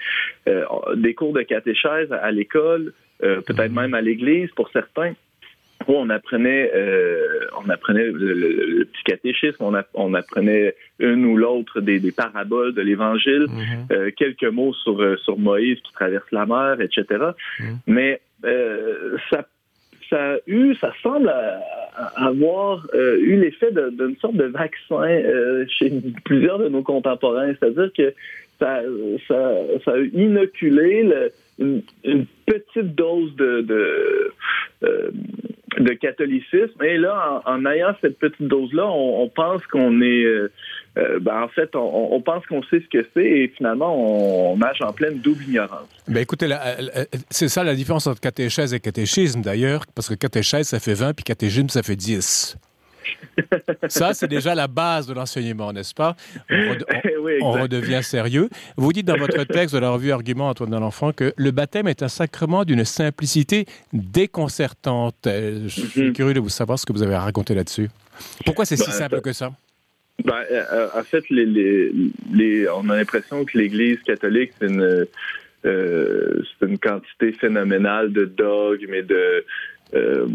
des 0.96 1.14
cours 1.14 1.34
de 1.34 1.42
catéchèse 1.42 2.12
à 2.12 2.31
l'école, 2.31 2.94
euh, 3.24 3.42
peut-être 3.42 3.72
mhm. 3.72 3.81
même 3.81 3.94
à 3.96 4.02
l'église 4.02 4.50
pour 4.52 4.69
certains 4.69 5.14
où 5.88 5.94
on 5.94 6.10
apprenait, 6.10 6.72
euh, 6.75 7.48
on 7.64 7.69
apprenait 7.69 8.06
le, 8.12 8.86
petit 8.86 9.04
catéchisme, 9.06 9.63
on, 9.94 10.13
apprenait 10.13 10.75
une 11.00 11.25
ou 11.25 11.38
l'autre 11.38 11.81
des, 11.81 12.12
paraboles 12.12 12.74
de 12.74 12.81
l'Évangile, 12.81 13.46
mhm. 13.48 13.88
euh, 13.92 14.12
quelques 14.16 14.44
mots 14.44 14.74
sur 14.74 15.20
sur 15.20 15.38
Moïse 15.38 15.80
qui 15.81 15.94
traverse 15.94 16.30
la 16.31 16.46
mer, 16.46 16.81
etc. 16.81 17.06
Mhm. 17.60 17.78
Mais 17.88 18.22
ça 19.30 19.48
ça 20.09 20.33
a 20.33 20.38
eu, 20.48 20.75
ça 20.75 20.94
semble 21.01 21.33
avoir 22.15 22.88
eu 22.94 23.36
l'effet 23.39 23.71
d'une 23.71 24.15
sorte 24.18 24.36
de 24.36 24.45
vaccin 24.45 25.21
chez 25.68 25.92
plusieurs 26.25 26.59
de 26.59 26.69
nos 26.69 26.83
contemporains, 26.83 27.54
c'est-à-dire 27.59 27.92
que 27.95 28.13
ça, 28.59 28.81
ça, 29.27 29.51
ça 29.86 29.92
a 29.92 30.00
inoculé 30.13 31.04
le, 31.04 31.31
une, 31.59 32.25
petite 32.45 32.95
dose 32.95 33.36
de, 33.36 34.31
euh, 34.83 35.12
de 35.80 35.94
catholicisme. 35.94 36.83
Et 36.83 36.98
là, 36.98 37.42
en, 37.45 37.65
ayant 37.65 37.94
cette 38.01 38.18
petite 38.19 38.48
dose-là, 38.48 38.88
on, 38.88 39.27
pense 39.30 39.65
qu'on 39.68 40.01
est... 40.01 40.25
Euh, 40.98 41.20
ben, 41.20 41.44
en 41.44 41.48
fait, 41.48 41.70
on, 41.76 42.22
pense 42.22 42.46
qu'on 42.48 42.64
sait 42.64 42.82
ce 42.82 42.98
que 42.98 43.06
c'est 43.14 43.24
et 43.24 43.54
finalement, 43.56 43.96
on, 44.52 44.58
nage 44.58 44.82
en 44.82 44.92
pleine 44.94 45.20
double 45.20 45.44
ignorance. 45.44 45.88
Ben 46.08 46.22
écoutez, 46.22 46.50
c'est 47.30 47.50
ça 47.50 47.64
la 47.64 47.76
différence 47.76 48.08
entre 48.08 48.20
catéchèse 48.20 48.74
et 48.74 48.80
catéchisme 48.80 49.42
d'ailleurs, 49.42 49.84
parce 49.94 50.10
que 50.10 50.16
catéchèse, 50.16 50.68
ça 50.68 50.80
fait 50.80 50.94
20, 50.94 51.14
puis 51.14 51.24
catéchisme, 51.24 51.70
ça 51.70 51.84
fait 51.84 51.96
10. 51.96 52.58
Ça, 53.88 54.13
c'est 54.13 54.27
déjà 54.27 54.54
la 54.54 54.68
base 54.68 55.08
de 55.08 55.13
l'enseignement, 55.13 55.72
n'est-ce 55.72 55.94
pas? 55.94 56.16
On, 56.50 57.51
redevient 57.62 58.04
sérieux. 58.04 58.50
Vous 58.75 58.92
dites 58.92 59.06
dans 59.06 59.18
votre 59.18 59.44
texte 59.46 59.75
de 59.75 59.80
la 59.80 59.92
revue 59.92 60.12
Argument, 60.12 60.50
Antoine 60.50 60.72
l'Enfant, 60.72 61.13
que 61.13 61.34
le 61.38 61.51
baptême 61.51 61.88
est 61.88 62.04
un 62.04 62.10
sacrement 62.10 62.66
d'une 62.66 62.84
simplicité 62.84 63.66
déconcertante. 63.94 65.27
Euh, 65.27 65.63
je 65.68 65.82
suis 65.82 66.04
mhm. 66.08 66.13
curieux 66.13 66.34
de 66.34 66.39
vous 66.39 66.50
savoir 66.50 66.80
ce 66.80 66.86
que 66.86 66.94
vous 66.94 67.04
avez 67.04 67.16
à 67.16 67.22
raconter 67.22 67.56
là-dessus. 67.56 67.89
Pourquoi 68.46 68.66
c'est 68.66 68.77
si 68.77 68.88
ben, 68.88 68.92
simple 68.92 69.22
que 69.22 69.32
ça? 69.32 69.51
Ben, 70.24 70.43
euh, 70.51 70.88
en 70.95 71.03
fait, 71.03 71.24
les, 71.29 72.67
on 72.69 72.89
a 72.89 72.95
l'impression 72.95 73.45
que 73.45 73.57
l'Église 73.57 74.01
catholique, 74.03 74.51
c'est 74.59 74.67
une, 74.67 75.07
euh, 75.65 76.41
une 76.62 76.77
quantité 76.79 77.31
phénoménale 77.31 78.12
de 78.12 78.25
dogmes 78.25 78.93
et 78.93 79.03
de, 79.03 79.43
euh, 79.93 80.25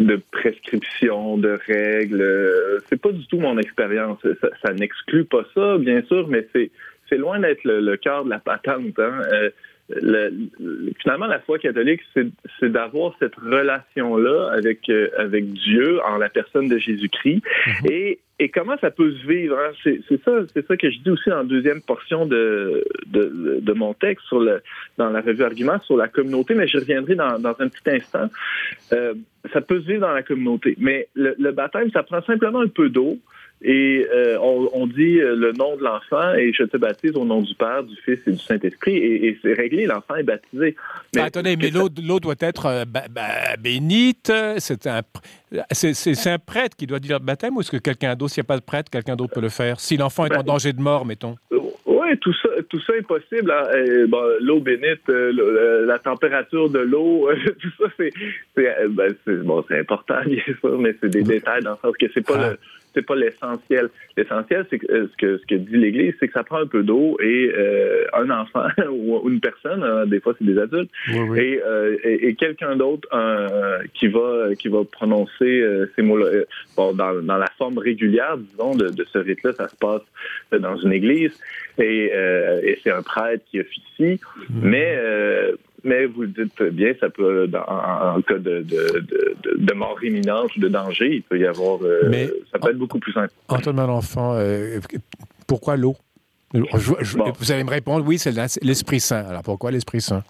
de 0.00 0.20
prescriptions, 0.32 1.36
de 1.36 1.58
règles. 1.66 2.22
Euh, 2.22 2.78
c'est 2.88 3.00
pas 3.00 3.12
du 3.12 3.26
tout 3.26 3.38
mon 3.38 3.58
expérience. 3.58 4.18
Ça, 4.62 4.72
n'exclut 4.72 5.24
pas 5.24 5.44
ça, 5.54 5.76
bien 5.78 6.02
sûr, 6.02 6.28
mais 6.28 6.46
c'est 6.54 6.70
c'est 7.08 7.18
loin 7.18 7.38
d'être 7.38 7.62
le, 7.64 7.96
cœur 7.96 8.24
de 8.24 8.30
la 8.30 8.40
patente. 8.40 8.98
Hein. 8.98 9.20
Euh, 9.32 10.30
finalement, 11.00 11.26
la 11.26 11.38
foi 11.40 11.58
catholique, 11.58 12.00
c'est 12.14 12.72
d'avoir 12.72 13.14
cette 13.20 13.36
relation-là 13.36 14.50
avec, 14.52 14.90
avec 15.16 15.52
Dieu 15.52 16.00
en 16.04 16.16
la 16.16 16.28
personne 16.28 16.68
de 16.68 16.78
Jésus-Christ. 16.78 17.42
Mm-hmm. 17.44 17.92
Et 17.92 18.18
et 18.38 18.50
comment 18.50 18.76
ça 18.80 18.90
peut 18.90 19.12
se 19.12 19.26
vivre 19.26 19.56
hein? 19.58 19.72
C'est 19.82 20.22
ça, 20.24 20.32
c'est 20.52 20.66
ça 20.66 20.76
que 20.76 20.90
je 20.90 20.98
dis 20.98 21.10
aussi 21.10 21.30
en 21.32 21.44
deuxième 21.44 21.80
portion 21.80 22.26
de, 22.26 22.84
de, 23.06 23.60
de, 23.60 23.72
mon 23.72 23.94
texte 23.94 24.26
sur 24.26 24.40
le 24.40 24.62
dans 24.98 25.08
la 25.08 25.22
revue 25.22 25.42
Argument 25.42 25.80
sur 25.82 25.96
la 25.96 26.08
communauté, 26.08 26.54
mais 26.54 26.68
je 26.68 26.78
reviendrai 26.78 27.14
dans, 27.14 27.38
dans 27.38 27.54
un 27.58 27.68
petit 27.68 27.90
instant. 27.90 28.28
Euh, 28.92 29.14
ça 29.52 29.60
peut 29.60 29.80
se 29.80 29.86
vivre 29.86 30.00
dans 30.00 30.12
la 30.12 30.22
communauté. 30.22 30.74
Mais 30.78 31.08
le 31.14 31.50
baptême, 31.52 31.90
ça 31.92 32.02
prend 32.02 32.22
simplement 32.22 32.60
un 32.60 32.68
peu 32.68 32.90
d'eau 32.90 33.18
et 33.62 34.06
euh, 34.12 34.38
on, 34.38 34.86
dit 34.86 35.18
euh, 35.18 35.34
le 35.34 35.52
nom 35.52 35.76
de 35.76 35.82
l'enfant 35.82 36.34
et 36.34 36.52
je 36.52 36.64
te 36.64 36.76
baptise 36.76 37.16
au 37.16 37.24
nom 37.24 37.40
du 37.40 37.54
Père, 37.54 37.84
du 37.84 37.96
Fils 38.04 38.18
et 38.26 38.32
du 38.32 38.38
Saint-Esprit 38.38 38.96
et, 38.96 39.38
c'est 39.40 39.54
réglé, 39.54 39.86
l'enfant 39.86 40.16
est 40.16 40.24
baptisé. 40.24 40.76
Mais, 41.14 41.22
attendez, 41.22 41.56
mais 41.56 41.70
l'eau, 41.70 41.88
doit 41.88 42.34
être 42.40 42.84
bénite, 43.58 44.30
c'est 44.58 44.86
un, 44.86 45.00
c'est, 45.70 46.26
un 46.26 46.38
prêtre 46.38 46.76
qui 46.76 46.86
doit 46.86 46.98
dire 46.98 47.18
le 47.18 47.24
baptême 47.24 47.56
ou 47.56 47.60
est-ce 47.60 47.70
que 47.70 47.78
quelqu'un 47.78 48.14
d'autre, 48.14 48.25
s'il 48.28 48.42
n'y 48.42 48.46
a 48.46 48.48
pas 48.48 48.58
de 48.58 48.64
prêtre, 48.64 48.90
quelqu'un 48.90 49.16
d'autre 49.16 49.34
peut 49.34 49.40
le 49.40 49.48
faire 49.48 49.80
Si 49.80 49.96
l'enfant 49.96 50.26
est 50.26 50.32
en 50.32 50.38
ben, 50.38 50.44
danger 50.44 50.72
de 50.72 50.80
mort, 50.80 51.04
mettons. 51.04 51.36
Oui, 51.50 52.18
tout 52.20 52.34
ça, 52.42 52.48
tout 52.68 52.80
ça 52.80 52.96
est 52.96 53.06
possible. 53.06 53.50
Hein. 53.50 53.66
l'eau 54.40 54.60
bénite, 54.60 55.08
la 55.08 55.98
température 55.98 56.70
de 56.70 56.80
l'eau, 56.80 57.28
tout 57.60 57.70
ça, 57.78 57.86
c'est, 57.96 58.12
ben, 58.56 59.14
bon, 59.44 59.64
c'est 59.68 59.78
important, 59.78 60.20
bien 60.26 60.42
sûr, 60.60 60.78
mais 60.78 60.94
c'est 61.00 61.08
des 61.08 61.22
détails 61.22 61.62
dans 61.62 61.72
le 61.72 61.76
sens 61.82 61.96
que 61.98 62.06
c'est 62.12 62.26
pas 62.26 62.34
ah. 62.38 62.50
le 62.50 62.58
c'est 62.96 63.04
pas 63.04 63.14
l'essentiel. 63.14 63.90
L'essentiel, 64.16 64.66
c'est 64.70 64.78
que 64.78 64.90
euh, 64.90 65.06
ce 65.12 65.16
que 65.18 65.38
ce 65.38 65.46
que 65.46 65.54
dit 65.54 65.76
l'Église, 65.76 66.14
c'est 66.18 66.28
que 66.28 66.32
ça 66.32 66.44
prend 66.44 66.60
un 66.60 66.66
peu 66.66 66.82
d'eau 66.82 67.18
et 67.20 67.52
euh, 67.54 68.04
un 68.14 68.30
enfant 68.30 68.66
ou 68.90 69.28
une 69.28 69.40
personne, 69.40 69.82
hein, 69.84 70.06
des 70.06 70.20
fois 70.20 70.34
c'est 70.38 70.46
des 70.46 70.58
adultes, 70.58 70.90
euh, 71.10 71.36
Et, 72.02 72.28
et, 72.28 72.34
quelqu'un 72.34 72.76
d'autre 72.76 73.08
qui 73.94 74.08
va 74.08 74.54
qui 74.58 74.68
va 74.68 74.84
prononcer 74.84 75.64
ces 75.94 76.02
mots-là. 76.02 76.44
Bon, 76.76 76.92
dans, 76.94 77.22
dans, 77.22 77.38
la 77.38 77.50
forme 77.58 77.78
régulière, 77.78 78.36
disons, 78.38 78.74
de, 78.74 78.88
de 78.88 79.04
ce 79.04 79.18
rite-là, 79.18 79.52
ça 79.52 79.68
se 79.68 79.76
passe 79.76 80.02
dans 80.58 80.76
une 80.76 80.92
église 80.92 81.38
et, 81.78 82.06
et 82.62 82.78
c'est 82.82 82.90
un 82.90 83.02
prêtre 83.02 83.44
qui 83.50 83.60
officie, 83.60 84.20
mm-hmm. 84.20 84.62
mais 84.62 84.98
mais 85.86 86.06
vous 86.06 86.22
le 86.22 86.28
dites 86.28 86.62
bien, 86.62 86.92
ça 87.00 87.08
peut, 87.08 87.48
en, 87.68 88.20
cas 88.22 88.38
de, 88.38 88.62
de, 88.62 89.74
mort 89.74 90.02
imminente 90.02 90.54
ou 90.56 90.60
de 90.60 90.68
danger, 90.68 91.16
il 91.16 91.22
peut 91.22 91.38
y 91.38 91.46
avoir. 91.46 91.78
Euh, 91.82 92.08
mais, 92.10 92.28
ça 92.52 92.58
peut 92.58 92.70
être 92.70 92.78
beaucoup 92.78 92.98
plus 92.98 93.12
simple. 93.12 93.32
Antoine 93.48 93.76
Malenfant, 93.76 94.34
euh, 94.34 94.80
pourquoi 95.46 95.76
l'eau? 95.76 95.96
Vous 96.52 97.52
allez 97.52 97.64
me 97.64 97.70
répondre, 97.70 98.04
oui, 98.06 98.18
c'est 98.18 98.32
l'Esprit 98.62 99.00
Saint. 99.00 99.24
Alors 99.26 99.42
pourquoi 99.42 99.70
l'Esprit 99.70 100.00
Saint? 100.00 100.22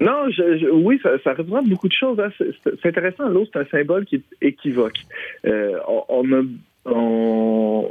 Non, 0.00 0.28
oui, 0.72 1.00
ça, 1.02 1.32
représente 1.32 1.68
beaucoup 1.68 1.88
de 1.88 1.92
choses. 1.92 2.20
Hein. 2.20 2.30
C'est 2.38 2.86
intéressant. 2.86 3.28
L'eau, 3.28 3.46
c'est 3.52 3.58
un 3.58 3.66
symbole 3.66 4.04
qui 4.04 4.16
est 4.16 4.22
équivoque. 4.40 4.98
Euh, 5.44 5.78
on, 6.08 6.32
a, 6.32 6.42
on, 6.86 7.90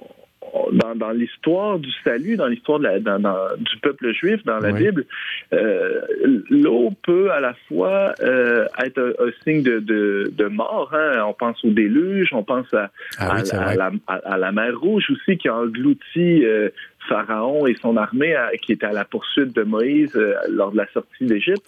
dans, 0.96 1.12
l'histoire 1.12 1.80
du 1.80 1.92
salut, 2.04 2.38
dans 2.38 2.48
l'histoire 2.48 2.80
du 2.80 3.78
peuple 3.82 4.14
juif, 4.14 4.44
dans 4.46 4.60
la 4.60 4.72
Bible, 4.72 5.06
euh, 5.54 6.02
l'eau 6.50 6.92
peut 7.04 7.32
à 7.32 7.40
la 7.40 7.54
fois 7.68 8.14
euh, 8.22 8.68
être 8.84 9.16
un, 9.20 9.32
signe 9.44 9.64
de, 9.64 10.48
mort. 10.50 10.92
Hein. 10.94 11.24
On 11.28 11.34
pense 11.34 11.64
au 11.64 11.70
déluge, 11.70 12.30
on 12.34 12.44
pense 12.44 12.74
à, 12.74 12.90
ah 13.20 14.38
la, 14.38 14.52
mer 14.52 14.80
Rouge 14.80 15.06
aussi 15.12 15.38
qui 15.38 15.48
a 15.48 15.56
englouti 15.56 16.46
euh, 16.46 16.70
Pharaon 17.08 17.66
et 17.68 17.76
son 17.82 17.98
armée 17.98 18.36
qui 18.62 18.74
était 18.74 18.86
à 18.86 18.94
la 18.94 19.06
poursuite 19.06 19.56
de 19.56 19.64
Moïse 19.64 20.16
euh, 20.16 20.36
lors 20.50 20.72
de 20.72 20.78
la 20.78 20.88
sortie 20.92 21.26
d'Égypte. 21.26 21.66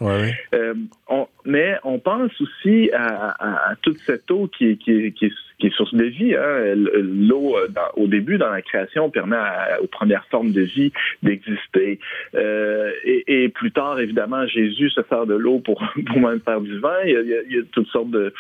Euh, 0.54 0.74
mais 1.46 1.78
on 1.84 2.00
pense 2.00 2.32
aussi 2.42 2.92
à, 2.94 3.74
toute 3.82 4.00
cette 4.00 4.30
eau 4.32 4.48
qui, 4.48 4.78
qui, 4.78 5.12
qui, 5.14 5.32
qui 5.60 5.68
est 5.68 5.76
source 5.76 5.94
de 5.94 6.06
vie. 6.06 6.36
Hein. 6.36 6.74
L'eau, 6.76 7.58
euh, 7.58 7.68
au 7.96 8.08
début, 8.08 8.38
dans 8.38 8.50
la 8.50 8.62
création, 8.62 9.10
permet 9.10 9.38
aux 9.82 9.88
premières 9.88 10.26
formes 10.28 10.52
de 10.52 10.62
vie 10.62 10.92
d'exister. 11.24 12.00
Et, 12.34 13.44
et, 13.44 13.50
plus 13.50 13.72
tard, 13.72 14.00
évidemment, 14.00 14.48
Jésus 14.48 14.90
se 14.90 15.02
sert 15.10 15.26
de 15.26 15.36
l'eau 15.36 15.60
pour, 15.60 15.84
pour 16.08 16.20
même 16.20 16.40
faire 16.42 16.62
du 16.62 16.80
vin. 16.80 16.98
Il 17.06 17.46
y 17.50 17.58
a, 17.58 17.62
toutes 17.72 17.88
sortes 17.88 18.12
de... 18.12 18.34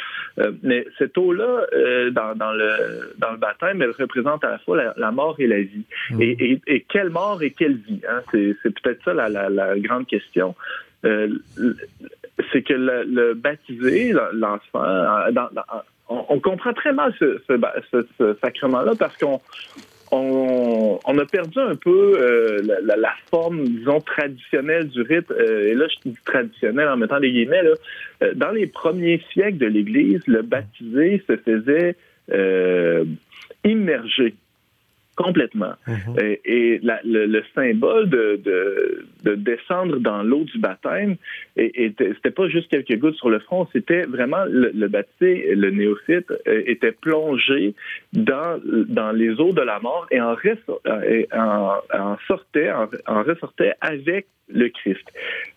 mais 0.63 0.85
cette 0.97 1.17
eau-là, 1.17 1.65
dans, 2.11 2.35
dans, 2.35 2.53
le, 2.53 3.13
dans 3.17 3.31
le 3.31 3.37
baptême, 3.37 3.81
elle 3.81 3.91
représente 3.91 4.43
à 4.43 4.51
la 4.51 4.59
fois 4.59 4.93
la, 4.95 5.11
mort 5.11 5.35
et 5.39 5.47
la 5.47 5.61
vie. 5.61 5.85
Mmh. 6.11 6.21
Et, 6.21 6.61
et, 6.67 6.85
quelle 6.89 7.09
mort 7.09 7.41
et 7.41 7.51
quelle 7.51 7.77
vie? 7.77 8.01
Hein? 8.07 8.21
C'est, 8.31 8.55
peut-être 8.63 9.03
ça 9.03 9.13
la, 9.13 9.79
grande 9.79 10.07
question. 10.07 10.55
Euh, 11.05 11.29
c'est 12.51 12.61
que 12.61 12.73
le, 12.73 13.33
baptisé, 13.33 14.13
l'enfant, 14.33 14.83
euh, 14.83 15.31
on, 16.07 16.39
comprend 16.39 16.73
très 16.73 16.93
mal 16.93 17.13
ce, 17.19 18.35
sacrement-là 18.41 18.93
parce 18.97 19.15
qu'on 19.17 19.39
on, 20.11 21.17
a 21.17 21.25
perdu 21.25 21.59
un 21.59 21.75
peu 21.75 22.13
euh, 22.19 22.61
la, 22.83 23.13
forme, 23.29 23.63
disons, 23.63 23.99
traditionnelle 23.99 24.89
du 24.89 25.01
rite. 25.01 25.31
et 25.31 25.73
là, 25.73 25.85
je 25.87 26.09
dis 26.09 26.17
traditionnel 26.25 26.87
en 26.87 26.97
mettant 26.97 27.19
des 27.19 27.31
guillemets. 27.31 27.63
dans 28.35 28.51
les 28.51 28.67
premiers 28.67 29.21
siècles 29.33 29.57
de 29.57 29.67
l'Église, 29.67 30.21
le 30.27 30.41
baptisé 30.41 31.23
se 31.27 31.37
faisait 31.37 31.95
immerger 33.63 34.35
complètement. 35.19 35.73
Mhm. 35.85 36.15
Et, 36.45 36.79
le, 36.81 37.41
symbole 37.53 38.09
de, 38.09 38.41
de, 39.23 39.35
descendre 39.35 39.99
dans 39.99 40.23
l'eau 40.23 40.45
du 40.45 40.57
baptême, 40.59 41.17
et, 41.57 41.93
c'était 41.97 42.31
pas 42.31 42.47
juste 42.47 42.69
quelques 42.69 42.97
gouttes 42.97 43.15
sur 43.15 43.29
le 43.29 43.39
front, 43.39 43.67
c'était 43.73 44.03
vraiment 44.03 44.45
le, 44.47 44.87
baptisé, 44.87 45.53
le 45.55 45.71
néophyte 45.71 46.31
euh, 46.31 46.63
était 46.65 46.93
plongé 46.93 47.75
dans, 48.13 48.59
dans 48.63 49.11
les 49.11 49.31
eaux 49.41 49.51
de 49.51 49.61
la 49.61 49.79
mort 49.79 50.07
et 50.11 50.21
en, 50.21 50.35
en, 51.93 52.17
sortait, 52.27 52.71
en, 52.71 53.23
ressortait 53.23 53.73
avec 53.81 54.27
le 54.47 54.69
Christ. 54.69 55.05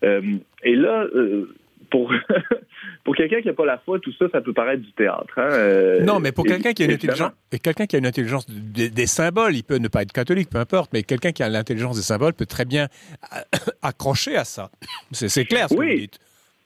Euh, 0.03 0.21
et 0.63 0.75
là, 0.75 1.05
euh, 1.15 1.47
pour, 1.93 2.11
pour 3.03 3.15
quelqu'un 3.15 3.39
qui 3.41 3.47
n'a 3.47 3.53
pas 3.53 3.67
la 3.67 3.77
foi, 3.77 3.99
tout 3.99 4.11
ça, 4.17 4.25
ça 4.31 4.41
peut 4.41 4.51
paraître 4.51 4.81
du 4.81 4.91
théâtre. 4.93 5.37
Hein, 5.37 5.49
euh, 5.51 6.03
non, 6.03 6.19
mais 6.19 6.31
pour 6.31 6.43
quelqu'un 6.43 6.73
qui 6.73 6.81
a 6.81 6.85
une 6.87 6.93
intelligence, 6.93 7.31
quelqu'un 7.61 7.85
qui 7.85 7.95
a 7.95 7.99
une 7.99 8.07
intelligence 8.07 8.47
des, 8.49 9.05
symboles, 9.05 9.55
il 9.55 9.63
peut 9.63 9.77
ne 9.77 9.87
pas 9.87 10.01
être 10.01 10.11
catholique, 10.11 10.49
peu 10.49 10.57
importe, 10.57 10.91
mais 10.91 11.03
quelqu'un 11.03 11.31
qui 11.31 11.43
a 11.43 11.49
l'intelligence 11.49 11.95
des 11.95 12.01
symboles 12.01 12.33
peut 12.33 12.47
très 12.47 12.65
bien 12.65 12.87
accrocher 13.83 14.35
à 14.35 14.43
ça. 14.43 14.71
C'est 15.11 15.45
clair 15.45 15.69
ce 15.69 15.75
que 15.75 15.79
vous 15.79 15.99
dites. 15.99 16.19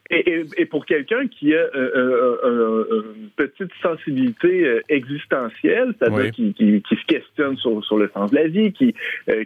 Et, 0.10 0.46
et, 0.56 0.66
pour 0.66 0.86
quelqu'un 0.86 1.28
qui 1.28 1.54
a 1.54 1.58
euh, 1.58 1.70
euh, 1.76 2.38
euh, 2.44 3.16
une 3.18 3.30
petite 3.36 3.72
sensibilité 3.82 4.82
existentielle, 4.88 5.94
c'est-à-dire 6.00 6.32
qui, 6.32 6.54
qui, 6.54 6.82
qui, 6.82 6.96
se 6.96 7.06
questionne 7.06 7.58
sur, 7.58 7.84
sur, 7.84 7.98
le 7.98 8.10
sens 8.14 8.32
de 8.32 8.36
la 8.38 8.48
vie, 8.48 8.72
qui, 8.72 8.96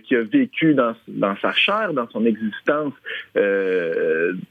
qui 0.04 0.16
a 0.16 0.22
vécu 0.22 0.76
dans, 0.76 0.94
dans 1.08 1.36
sa 1.38 1.52
chair, 1.54 1.94
dans 1.94 2.08
son 2.10 2.26
existence, 2.26 2.94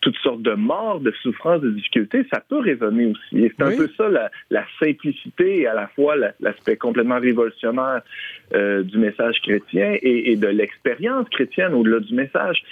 toutes 0.00 0.17
sortes 0.19 0.43
de 0.43 0.55
morts, 0.55 1.00
de 1.00 1.12
souffrances, 1.23 1.61
de 1.61 1.71
difficultés, 1.71 2.26
ça 2.33 2.43
peut 2.49 2.59
résonner 2.59 3.07
aussi. 3.07 3.45
Et 3.45 3.52
c'est 3.57 3.64
un 3.64 3.76
peu 3.76 3.88
ça 3.97 4.09
la, 4.09 4.31
la, 4.50 4.64
simplicité 4.81 5.61
et 5.61 5.67
à 5.67 5.75
la 5.75 5.87
fois 5.88 6.17
l'aspect 6.40 6.76
complètement 6.76 7.21
révolutionnaire 7.21 8.02
du 8.52 8.99
message 8.99 9.40
chrétien 9.43 9.97
et, 10.02 10.33
et 10.33 10.37
de 10.37 10.49
l'expérience 10.49 11.29
chrétienne 11.29 11.75
au-delà 11.75 12.00
du 12.00 12.14
message 12.14 12.62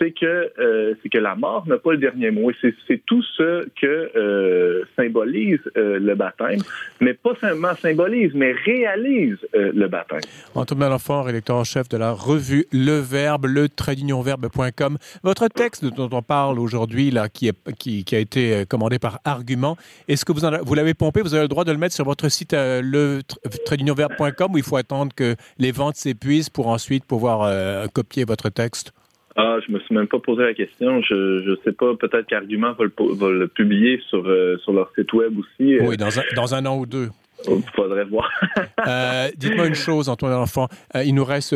c'est 0.00 0.12
que 0.12 0.52
euh, 0.58 0.94
c'est 1.02 1.08
que 1.08 1.18
la 1.18 1.34
mort 1.34 1.66
n'a 1.66 1.78
pas 1.78 1.92
le 1.92 1.98
dernier 1.98 2.30
mot. 2.30 2.50
Et 2.50 2.74
c'est 2.88 3.04
tout 3.04 3.22
ce 3.22 3.68
que 3.80 4.10
euh, 4.16 4.84
symbolise 4.96 5.60
euh, 5.76 5.98
le 5.98 6.14
baptême, 6.14 6.60
mais 7.00 7.14
pas 7.14 7.34
seulement 7.40 7.74
symbolise, 7.74 8.32
mais 8.34 8.52
réalise 8.52 9.36
le 9.52 9.86
baptême. 9.88 10.20
Antoine 10.54 10.80
Malenfant, 10.80 11.22
rédacteur 11.22 11.56
en 11.56 11.64
chef 11.64 11.88
de 11.88 11.96
la 11.96 12.12
revue 12.12 12.66
Le 12.72 12.98
Verbe, 12.98 13.46
le 13.46 13.68
tradeunionverbe.com. 13.68 14.98
Votre 15.22 15.48
texte 15.48 15.84
dont 15.84 16.08
on 16.12 16.22
parle 16.22 16.58
aujourd'hui, 16.58 17.10
là, 17.10 17.28
qui, 17.28 17.48
a 17.50 18.18
été 18.18 18.64
commandé 18.68 18.98
par 18.98 19.20
Argument, 19.24 19.76
est-ce 20.08 20.24
que 20.24 20.32
vous, 20.32 20.74
l'avez 20.74 20.94
pompé? 20.94 21.20
Vous 21.20 21.34
avez 21.34 21.42
le 21.42 21.48
droit 21.48 21.64
de 21.64 21.72
le 21.72 21.78
mettre 21.78 21.94
sur 21.94 22.04
votre 22.04 22.28
site 22.28 22.54
le 22.54 23.20
tradeunionverbe.com 23.66 24.54
où 24.54 24.58
il 24.58 24.64
faut 24.64 24.76
attendre 24.76 25.12
que 25.14 25.36
les 25.58 25.72
ventes 25.72 25.96
s'épuisent 25.96 26.50
pour 26.50 26.68
ensuite 26.68 27.04
pouvoir 27.04 27.50
copier 27.92 28.24
votre 28.24 28.48
texte? 28.48 28.92
Ah, 29.40 29.58
je 29.66 29.72
me 29.72 29.78
suis 29.80 29.94
même 29.94 30.06
pas 30.06 30.18
posé 30.18 30.42
la 30.42 30.54
question. 30.54 31.00
Je 31.02 31.42
je 31.46 31.54
sais 31.64 31.72
pas. 31.72 31.94
Peut-être 31.94 32.26
qu'Argument 32.26 32.72
va 32.72 32.84
le, 32.84 33.46
publier 33.48 34.00
sur 34.08 34.26
euh, 34.26 34.58
sur 34.58 34.72
leur 34.72 34.92
site 34.94 35.12
web 35.12 35.38
aussi. 35.38 35.78
Oui, 35.80 35.96
dans 35.96 36.18
un, 36.18 36.22
dans 36.36 36.54
un 36.54 36.66
an 36.66 36.78
ou 36.78 36.86
deux. 36.86 37.08
Il 37.48 37.62
faudrait 37.74 38.04
voir. 38.04 38.30
euh, 38.86 39.30
Dites-moi 39.36 39.66
une 39.66 39.74
chose, 39.74 40.08
Antoine 40.08 40.34
Enfant. 40.34 40.68
Euh, 40.94 41.04
il 41.04 41.14
nous 41.14 41.24
reste 41.24 41.54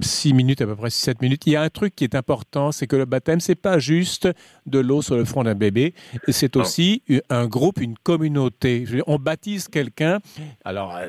six 0.00 0.32
minutes, 0.32 0.60
à 0.62 0.66
peu 0.66 0.76
près 0.76 0.90
sept 0.90 1.20
minutes. 1.22 1.46
Il 1.46 1.52
y 1.52 1.56
a 1.56 1.62
un 1.62 1.68
truc 1.68 1.94
qui 1.94 2.04
est 2.04 2.14
important, 2.14 2.72
c'est 2.72 2.86
que 2.86 2.96
le 2.96 3.04
baptême, 3.04 3.40
c'est 3.40 3.54
pas 3.54 3.78
juste 3.78 4.28
de 4.66 4.78
l'eau 4.78 5.02
sur 5.02 5.16
le 5.16 5.24
front 5.24 5.44
d'un 5.44 5.54
bébé. 5.54 5.94
C'est 6.28 6.56
aussi 6.56 7.02
un 7.30 7.46
groupe, 7.46 7.80
une 7.80 7.96
communauté. 7.98 8.84
On 9.06 9.18
baptise 9.18 9.68
quelqu'un. 9.68 10.18
Alors, 10.64 10.96
euh, 10.96 11.08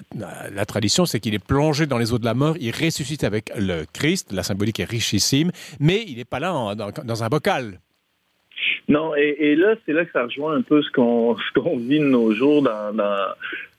la 0.53 0.65
tradition, 0.65 1.05
c'est 1.05 1.19
qu'il 1.19 1.33
est 1.33 1.45
plongé 1.45 1.85
dans 1.85 1.97
les 1.97 2.13
eaux 2.13 2.19
de 2.19 2.25
la 2.25 2.33
mort. 2.33 2.55
Il 2.59 2.71
ressuscite 2.71 3.23
avec 3.23 3.51
le 3.57 3.85
Christ. 3.93 4.31
La 4.33 4.43
symbolique 4.43 4.79
est 4.79 4.89
richissime. 4.89 5.51
Mais 5.79 6.03
il 6.07 6.17
n'est 6.17 6.25
pas 6.25 6.39
là 6.39 6.75
dans, 6.75 7.23
un 7.23 7.27
bocal. 7.27 7.79
Non, 8.87 9.13
et, 9.15 9.55
là, 9.55 9.75
c'est 9.85 9.93
là 9.93 10.05
que 10.05 10.11
ça 10.11 10.23
rejoint 10.23 10.55
un 10.55 10.61
peu 10.61 10.81
ce 10.81 10.91
qu'on 10.91 11.35
vit 11.77 11.99
de 11.99 12.05
nos 12.05 12.31
jours 12.33 12.61
dans, 12.61 12.95
dans 12.95 13.33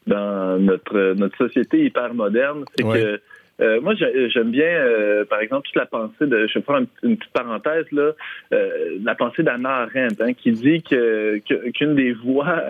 notre, 0.08 1.14
notre 1.14 1.36
société 1.36 1.84
hyper 1.84 2.14
moderne, 2.14 2.64
c'est 2.76 2.84
que 2.84 3.20
euh, 3.60 3.80
moi, 3.80 3.94
j'aime 3.96 4.50
bien, 4.50 4.66
euh, 4.66 5.24
par 5.24 5.40
exemple, 5.40 5.66
toute 5.66 5.76
la 5.76 5.86
pensée 5.86 6.26
de, 6.26 6.46
je 6.46 6.58
vais 6.58 6.64
faire 6.64 6.76
une, 7.02 7.16
petite 7.16 7.32
parenthèse 7.32 7.86
là, 7.90 8.12
euh, 8.52 8.98
la 9.02 9.16
pensée 9.16 9.42
d'Anna 9.42 9.88
Arendt, 9.88 10.22
hein, 10.22 10.32
qui 10.32 10.52
dit 10.52 10.82
que 10.82 11.38
qu'une 11.72 11.96
des 11.96 12.12
voies 12.12 12.62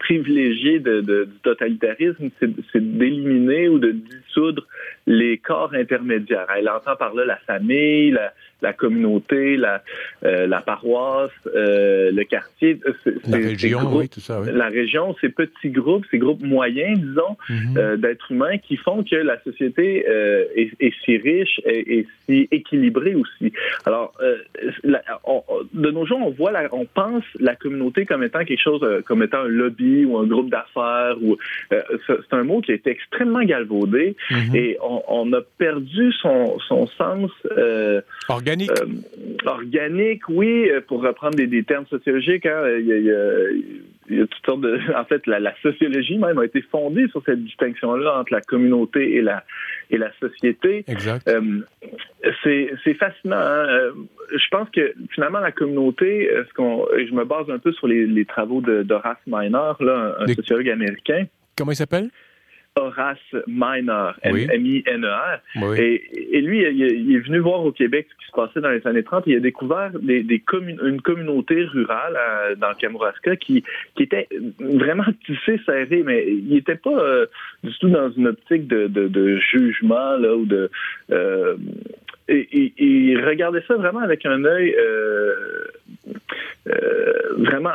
privilégiées 0.00 0.80
de, 0.80 1.00
de, 1.00 1.24
du 1.24 1.38
totalitarisme, 1.44 2.30
c'est 2.40 2.98
d'éliminer 2.98 3.68
ou 3.68 3.78
de 3.78 3.92
dissoudre 3.92 4.66
les 5.06 5.38
corps 5.38 5.74
intermédiaires. 5.74 6.46
Elle 6.56 6.68
entend 6.68 6.96
par 6.96 7.14
là 7.14 7.24
la 7.24 7.36
famille, 7.36 8.10
la, 8.12 8.32
la 8.62 8.72
communauté, 8.72 9.56
la, 9.56 9.82
euh, 10.24 10.46
la 10.46 10.60
paroisse, 10.60 11.30
euh, 11.54 12.10
le 12.12 12.24
quartier. 12.24 12.78
La 13.26 13.36
région, 13.36 13.80
oui, 13.96 14.08
tout 14.08 14.20
ça. 14.20 14.40
Oui. 14.40 14.48
La 14.52 14.68
région, 14.68 15.14
ces 15.20 15.28
petits 15.28 15.70
groupes, 15.70 16.06
ces 16.10 16.18
groupes 16.18 16.42
moyens, 16.42 16.98
disons, 16.98 17.36
mhm. 17.48 17.76
euh, 17.76 17.96
d'êtres 17.96 18.30
humains 18.30 18.58
qui 18.58 18.76
font 18.76 19.02
que 19.02 19.16
la 19.16 19.42
société 19.42 20.06
est, 20.56 20.72
est, 20.80 20.92
si 21.04 21.16
riche 21.16 21.60
et, 21.64 21.98
et, 21.98 22.06
si 22.26 22.48
équilibrée 22.50 23.14
aussi. 23.14 23.52
Alors, 23.84 24.14
de 24.84 25.90
nos 25.90 26.06
jours, 26.06 26.20
on 26.22 26.30
voit, 26.30 26.52
la, 26.52 26.68
on 26.72 26.84
pense 26.86 27.24
la 27.40 27.56
communauté 27.56 28.06
comme 28.06 28.22
étant 28.22 28.44
quelque 28.44 28.62
chose, 28.62 29.02
comme 29.04 29.22
étant 29.22 29.40
un 29.40 29.48
lobby 29.48 30.04
ou 30.04 30.18
un 30.18 30.26
groupe 30.26 30.50
d'affaires. 30.50 31.16
ou 31.20 31.36
C'est 31.70 32.32
un 32.32 32.44
mot 32.44 32.60
qui 32.60 32.72
est 32.72 32.86
extrêmement 32.86 33.42
galvaudé 33.42 34.14
mhm. 34.30 34.54
et 34.54 34.76
on, 34.80 34.91
on, 35.08 35.32
a 35.32 35.40
perdu 35.58 36.12
son, 36.12 36.58
son 36.60 36.86
sens. 36.86 37.30
Organique. 38.28 38.70
Euh, 38.70 38.86
organique, 39.46 40.28
oui, 40.28 40.68
euh, 40.70 40.80
pour 40.80 41.02
reprendre 41.02 41.36
des, 41.36 41.62
termes 41.64 41.86
sociologiques. 41.86 42.46
Hein, 42.46 42.62
il, 42.78 42.86
y 42.86 44.20
a, 44.20 44.26
toutes 44.26 44.46
sortes 44.46 44.60
de. 44.60 44.78
En 44.96 45.04
fait, 45.04 45.26
la, 45.26 45.54
sociologie 45.62 46.18
même 46.18 46.38
a 46.38 46.44
été 46.44 46.62
fondée 46.62 47.08
sur 47.08 47.22
cette 47.24 47.42
distinction-là 47.42 48.18
entre 48.18 48.32
la 48.32 48.40
communauté 48.40 49.16
et 49.16 49.22
la 49.22 49.44
et 49.90 49.98
la 49.98 50.10
société. 50.20 50.84
Exact. 50.88 51.28
Euh, 51.28 51.60
c'est 52.42 52.94
fascinant. 52.94 53.36
Hein. 53.36 53.90
Je 54.32 54.48
pense 54.50 54.68
que 54.70 54.94
finalement 55.10 55.40
la 55.40 55.52
communauté, 55.52 56.30
ce 56.48 56.54
qu'on, 56.54 56.86
je 56.96 57.12
me 57.12 57.24
base 57.24 57.50
un 57.50 57.58
peu 57.58 57.72
sur 57.72 57.86
les, 57.86 58.24
travaux 58.24 58.62
d'Horace 58.62 59.18
Miner, 59.26 59.72
là, 59.80 60.16
un, 60.18 60.26
sociologue 60.28 60.70
américain. 60.70 61.26
Comment 61.56 61.72
il 61.72 61.76
s'appelle? 61.76 62.08
Horace 62.76 63.18
Miner, 63.46 64.12
M-I-N-E-R. 64.22 65.40
Et, 65.76 66.40
lui, 66.40 66.62
il, 66.62 67.14
est 67.14 67.18
venu 67.18 67.38
voir 67.38 67.64
au 67.64 67.72
Québec 67.72 68.06
ce 68.10 68.24
qui 68.24 68.30
se 68.30 68.32
passait 68.32 68.60
dans 68.60 68.70
les 68.70 68.86
années 68.86 69.02
30. 69.02 69.24
Il 69.26 69.36
a 69.36 69.40
découvert 69.40 69.90
des, 70.00 70.24
une 70.82 71.02
communauté 71.02 71.64
rurale 71.64 72.16
euh, 72.16 72.54
dans 72.56 72.72
Kamouraska 72.74 73.36
qui, 73.36 73.62
qui 73.94 74.02
était 74.02 74.28
vraiment 74.58 75.04
tissée, 75.26 75.60
serrée, 75.66 76.02
mais 76.04 76.26
il 76.26 76.48
n'était 76.48 76.76
pas 76.76 76.98
euh, 76.98 77.26
du 77.62 77.76
tout 77.78 77.90
dans 77.90 78.10
une 78.10 78.28
optique 78.28 78.66
de, 78.66 78.86
de, 78.86 79.36
jugement 79.36 80.16
là, 80.16 80.34
ou 80.34 80.46
de... 80.46 80.70
Euh, 81.10 81.56
et, 82.28 82.72
il 82.78 83.24
regardait 83.24 83.62
ça 83.66 83.74
vraiment 83.74 84.00
avec 84.00 84.24
un 84.26 84.44
œil 84.44 84.76
vraiment 87.38 87.72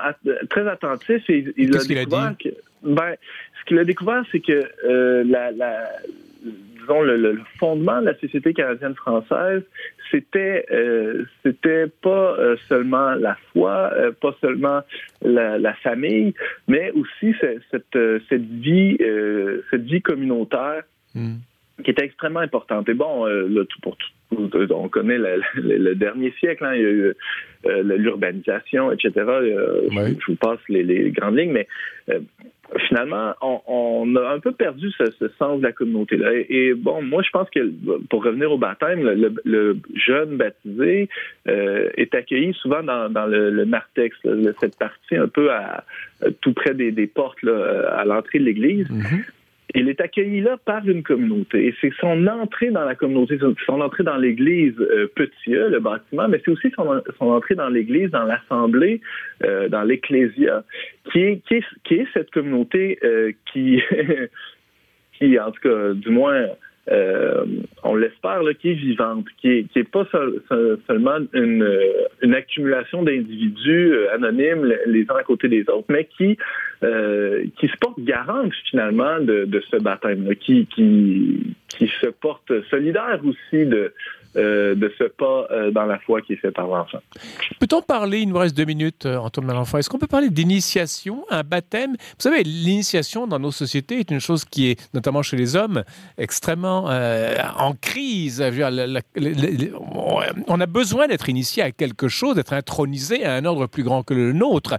très 0.49 0.67
attentif 0.67 1.29
et 1.29 1.45
il 1.57 1.75
a 1.75 1.83
découvert 1.83 2.35
que 2.41 2.49
ben, 2.83 3.15
ce 3.59 3.65
qu'il 3.65 3.79
a 3.79 3.83
découvert, 3.83 4.23
c'est 4.31 4.39
que 4.39 4.63
euh, 4.85 5.23
la, 5.25 5.51
la, 5.51 5.89
disons 6.79 7.01
le, 7.01 7.39
fondement 7.59 7.99
de 7.99 8.05
la 8.05 8.19
société 8.19 8.53
canadienne 8.53 8.95
française, 8.95 9.63
c'était 10.11 10.65
euh, 10.71 11.25
c'était 11.43 11.87
pas 11.87 12.35
euh, 12.37 12.55
seulement 12.69 13.15
la 13.15 13.35
foi, 13.51 13.91
euh, 13.93 14.11
pas 14.11 14.35
seulement 14.41 14.81
la, 15.21 15.57
la, 15.57 15.73
famille, 15.73 16.33
mais 16.67 16.91
aussi 16.91 17.35
cette 17.41 17.97
cette 18.29 18.41
vie 18.41 18.97
cette 19.71 19.83
vie 19.83 20.01
communautaire. 20.01 20.83
Hmm. 21.13 21.37
Qui 21.83 21.91
était 21.91 22.05
extrêmement 22.05 22.39
importante. 22.39 22.89
Et 22.89 22.93
bon, 22.93 23.25
là, 23.25 23.63
tout 23.65 23.79
pour 23.81 23.97
tout, 23.97 24.09
on 24.71 24.89
connaît 24.89 25.17
le, 25.17 25.93
dernier 25.95 26.33
siècle, 26.39 26.65
hein, 26.65 26.75
il 26.75 26.81
y 26.81 26.85
a 26.85 26.89
eu 26.89 27.13
l'urbanisation, 27.83 28.91
etc. 28.91 29.11
Je, 29.15 30.25
vous 30.27 30.35
passe 30.35 30.59
les, 30.69 30.83
les, 30.83 31.11
grandes 31.11 31.37
lignes, 31.37 31.53
mais 31.53 31.67
finalement, 32.87 33.33
on, 33.41 34.15
a 34.15 34.33
un 34.33 34.39
peu 34.39 34.51
perdu 34.51 34.91
ce, 34.91 35.27
sens 35.37 35.59
de 35.59 35.63
la 35.63 35.71
communauté-là. 35.71 36.31
Et, 36.49 36.73
bon, 36.73 37.01
moi, 37.01 37.21
je 37.23 37.29
pense 37.29 37.49
que 37.49 37.71
pour 38.09 38.23
revenir 38.23 38.51
au 38.51 38.57
baptême, 38.57 39.01
le, 39.45 39.77
jeune 39.95 40.37
baptisé 40.37 41.09
euh, 41.47 41.89
est 41.95 42.13
accueilli 42.13 42.53
souvent 42.53 42.83
dans, 42.83 43.25
le, 43.27 43.65
narthex, 43.65 44.17
cette 44.59 44.77
partie 44.77 45.15
un 45.15 45.27
peu 45.27 45.51
à, 45.51 45.83
tout 46.41 46.53
près 46.53 46.73
des, 46.73 47.07
portes 47.07 47.43
à 47.43 48.05
l'entrée 48.05 48.39
de 48.39 48.45
l'église. 48.45 48.89
Mm-hmm. 48.89 49.23
Il 49.75 49.89
est 49.89 49.99
accueilli 49.99 50.41
là 50.41 50.57
par 50.63 50.87
une 50.87 51.03
communauté. 51.03 51.67
Et 51.67 51.75
c'est 51.81 51.91
son 51.99 52.25
entrée 52.27 52.71
dans 52.71 52.85
la 52.85 52.95
communauté, 52.95 53.37
son 53.65 53.81
entrée 53.81 54.03
dans 54.03 54.15
l'église 54.15 54.79
euh, 54.79 55.11
petit 55.13 55.53
e, 55.53 55.69
le 55.69 55.79
bâtiment, 55.79 56.27
mais 56.29 56.41
c'est 56.43 56.51
aussi 56.51 56.71
son, 56.75 57.01
entrée 57.19 57.55
dans 57.55 57.69
l'église, 57.69 58.09
dans 58.11 58.23
l'assemblée, 58.23 59.01
euh, 59.43 59.67
dans 59.67 59.83
l'ecclésia, 59.83 60.63
qui 61.11 61.19
est, 61.19 61.41
qui, 61.47 61.55
est, 61.55 61.65
qui 61.83 61.95
est 61.95 62.07
cette 62.13 62.31
communauté 62.31 62.97
euh, 63.03 63.33
qui, 63.51 63.81
qui, 65.17 65.37
en 65.37 65.51
tout 65.51 65.61
cas, 65.61 65.93
du 65.93 66.09
moins, 66.09 66.47
euh, 66.89 67.45
on 67.83 67.95
l'espère, 67.95 68.41
qui 68.59 68.69
est 68.69 68.73
vivante, 68.73 69.25
qui 69.41 69.49
est, 69.49 69.63
qui 69.71 69.79
est 69.79 69.89
pas 69.89 70.05
seulement 70.87 71.17
une, 71.33 71.67
une 72.21 72.33
accumulation 72.33 73.03
d'individus 73.03 73.93
euh, 73.93 74.13
anonymes 74.13 74.73
les 74.85 75.05
uns 75.09 75.15
à 75.15 75.23
côté 75.23 75.49
des 75.49 75.61
autres, 75.69 75.87
mais 75.89 76.05
qui 76.05 76.37
euh, 76.83 77.43
qui 77.57 77.67
se 77.67 77.77
porte 77.77 77.99
garante 77.99 78.53
finalement 78.69 79.19
de, 79.19 79.45
de 79.45 79.63
ce 79.69 79.77
baptême, 79.77 80.33
qui, 80.35 80.65
qui 80.67 81.55
qui 81.67 81.91
se 82.01 82.07
porte 82.07 82.51
solidaire 82.69 83.19
aussi 83.25 83.65
de 83.65 83.93
euh, 84.37 84.75
de 84.75 84.91
ce 84.97 85.05
pas 85.05 85.47
euh, 85.51 85.71
dans 85.71 85.85
la 85.85 85.97
foi 85.99 86.21
qui 86.21 86.33
est 86.33 86.37
fait 86.37 86.51
par 86.51 86.67
l'enfant. 86.67 86.99
Peut-on 87.59 87.81
parler, 87.81 88.19
il 88.19 88.29
nous 88.29 88.37
reste 88.37 88.55
deux 88.55 88.65
minutes, 88.65 89.05
euh, 89.05 89.17
Antoine 89.17 89.47
Malenfant, 89.47 89.79
est-ce 89.79 89.89
qu'on 89.89 89.97
peut 89.97 90.05
parler 90.05 90.29
d'initiation, 90.29 91.25
un 91.29 91.43
baptême? 91.43 91.91
Vous 91.91 92.19
savez, 92.19 92.43
l'initiation 92.43 93.25
dans 93.25 93.39
nos 93.39 93.51
sociétés 93.51 93.99
est 93.99 94.11
une 94.11 94.19
chose 94.19 94.45
qui 94.45 94.69
est, 94.69 94.93
notamment 94.93 95.23
chez 95.23 95.37
les 95.37 95.55
hommes, 95.55 95.83
extrêmement 96.17 96.85
en 96.85 97.73
crise. 97.73 98.43
on 100.47 100.61
a 100.61 100.65
besoin 100.65 101.07
d'être 101.07 101.29
initié 101.29 101.63
à 101.63 101.71
quelque 101.71 102.07
chose, 102.07 102.35
d'être 102.35 102.53
intronisé 102.53 103.25
à 103.25 103.33
un 103.33 103.45
ordre 103.45 103.65
plus 103.65 103.83
grand 103.83 104.03
que 104.03 104.13
le 104.13 104.33
nôtre. 104.33 104.77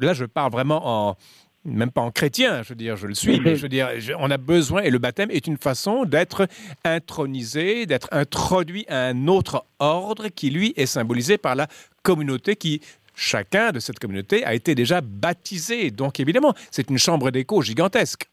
Là, 0.00 0.14
je 0.14 0.24
parle 0.24 0.52
vraiment 0.52 1.08
en 1.10 1.16
même 1.64 1.90
pas 1.90 2.00
en 2.00 2.10
chrétien, 2.10 2.62
je 2.62 2.70
veux 2.70 2.74
dire, 2.74 2.96
je 2.96 3.06
le 3.06 3.14
suis, 3.14 3.40
mais 3.40 3.56
je 3.56 3.62
veux 3.62 3.68
dire, 3.68 3.90
on 4.18 4.30
a 4.30 4.38
besoin, 4.38 4.82
et 4.82 4.90
le 4.90 4.98
baptême 4.98 5.30
est 5.30 5.46
une 5.46 5.58
façon 5.58 6.04
d'être 6.04 6.48
intronisé, 6.84 7.86
d'être 7.86 8.08
introduit 8.12 8.86
à 8.88 9.06
un 9.06 9.26
autre 9.26 9.64
ordre 9.78 10.28
qui, 10.28 10.50
lui, 10.50 10.72
est 10.76 10.86
symbolisé 10.86 11.36
par 11.36 11.54
la 11.54 11.66
communauté 12.02 12.56
qui, 12.56 12.80
chacun 13.14 13.72
de 13.72 13.80
cette 13.80 13.98
communauté 13.98 14.44
a 14.44 14.54
été 14.54 14.74
déjà 14.74 15.00
baptisé. 15.00 15.90
Donc, 15.90 16.20
évidemment, 16.20 16.54
c'est 16.70 16.88
une 16.88 16.98
chambre 16.98 17.30
d'écho 17.30 17.60
gigantesque. 17.60 18.28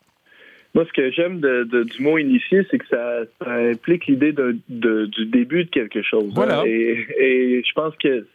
Moi, 0.75 0.85
ce 0.85 0.91
que 0.91 1.09
j'aime 1.09 1.39
de, 1.39 1.63
du 1.83 2.03
mot 2.03 2.17
initié, 2.17 2.67
c'est 2.69 2.77
que 2.77 2.87
ça, 2.87 3.21
implique 3.45 4.07
l'idée 4.07 4.33
de, 4.33 4.57
du 4.67 5.25
début 5.25 5.63
de 5.63 5.69
quelque 5.69 6.01
chose. 6.01 6.25
Hein. 6.27 6.33
Voilà. 6.35 6.63
Et, 6.67 7.63
je 7.65 7.73
pense 7.73 7.95
que 7.95 8.25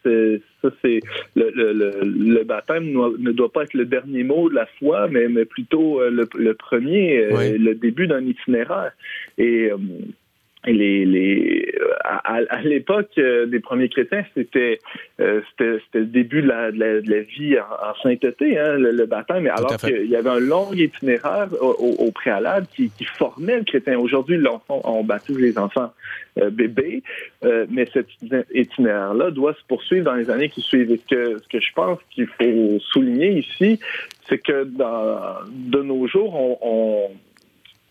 ça, 0.63 0.71
c'est 0.83 1.01
le, 1.37 1.51
le, 1.55 2.45
baptême 2.45 2.93
ne 3.19 3.33
doit 3.33 3.53
pas 3.53 3.65
être 3.65 3.75
le 3.75 3.85
dernier 3.85 4.25
mot 4.25 4.49
de 4.49 4.55
la 4.55 4.65
foi, 4.79 5.09
mais, 5.09 5.29
mais 5.29 5.45
plutôt 5.45 6.01
euh, 6.01 6.11
le, 6.11 6.55
premier, 6.55 7.19
euh, 7.19 7.59
le 7.59 7.75
début 7.75 8.07
d'un 8.07 8.25
itinéraire. 8.25 8.93
Et 9.37 9.71
euh, 9.71 9.77
les, 10.67 11.07
les 11.07 11.75
à, 12.05 12.63
l'époque 12.63 13.11
euh, 13.19 13.47
des 13.47 13.61
premiers 13.61 13.89
chrétiens, 13.89 14.25
c'était 14.35 14.79
euh, 15.21 15.41
c'était 15.51 15.99
le 15.99 16.07
début 16.07 16.43
de 16.43 16.49
la, 16.49 16.71
de 16.71 17.11
la, 17.11 17.21
vie 17.21 17.59
en, 17.59 17.95
sainteté, 18.03 18.59
hein, 18.59 18.77
le, 18.77 19.07
baptême. 19.07 19.45
Mais 19.45 19.51
alors 19.51 19.77
qu'il 19.77 20.07
y 20.07 20.17
avait 20.17 20.31
un 20.31 20.41
long 20.41 20.73
itinéraire 20.73 21.49
au, 21.61 22.11
préalable 22.13 22.67
qui, 22.75 22.91
qui, 22.91 23.05
formait 23.05 23.59
le 23.59 23.65
chrétien. 23.65 23.99
Aujourd'hui, 23.99 24.37
l'enfant, 24.37 24.81
on 24.85 25.05
baptise 25.05 25.39
les 25.39 25.57
enfants 25.59 25.93
euh, 26.39 26.51
bébés, 26.51 27.03
mais 27.43 27.87
cet 27.93 28.09
itinéraire-là 28.53 29.31
doit 29.31 29.55
se 29.55 29.65
poursuivre 29.67 30.05
dans 30.05 30.15
les 30.15 30.31
années 30.31 30.49
qui 30.49 30.61
suivent. 30.61 30.91
Et 30.91 30.99
ce 30.99 31.15
que, 31.15 31.39
ce 31.39 31.49
que 31.49 31.61
je 31.61 31.73
pense 31.75 31.99
qu'il 32.11 32.27
faut 32.27 32.79
souligner 32.81 33.39
ici, 33.39 33.81
c'est 34.29 34.39
que 34.39 34.65
dans, 34.65 35.39
de 35.49 35.83
nos 35.83 36.07
jours, 36.07 36.35
on, 36.35 36.59
on 36.61 37.11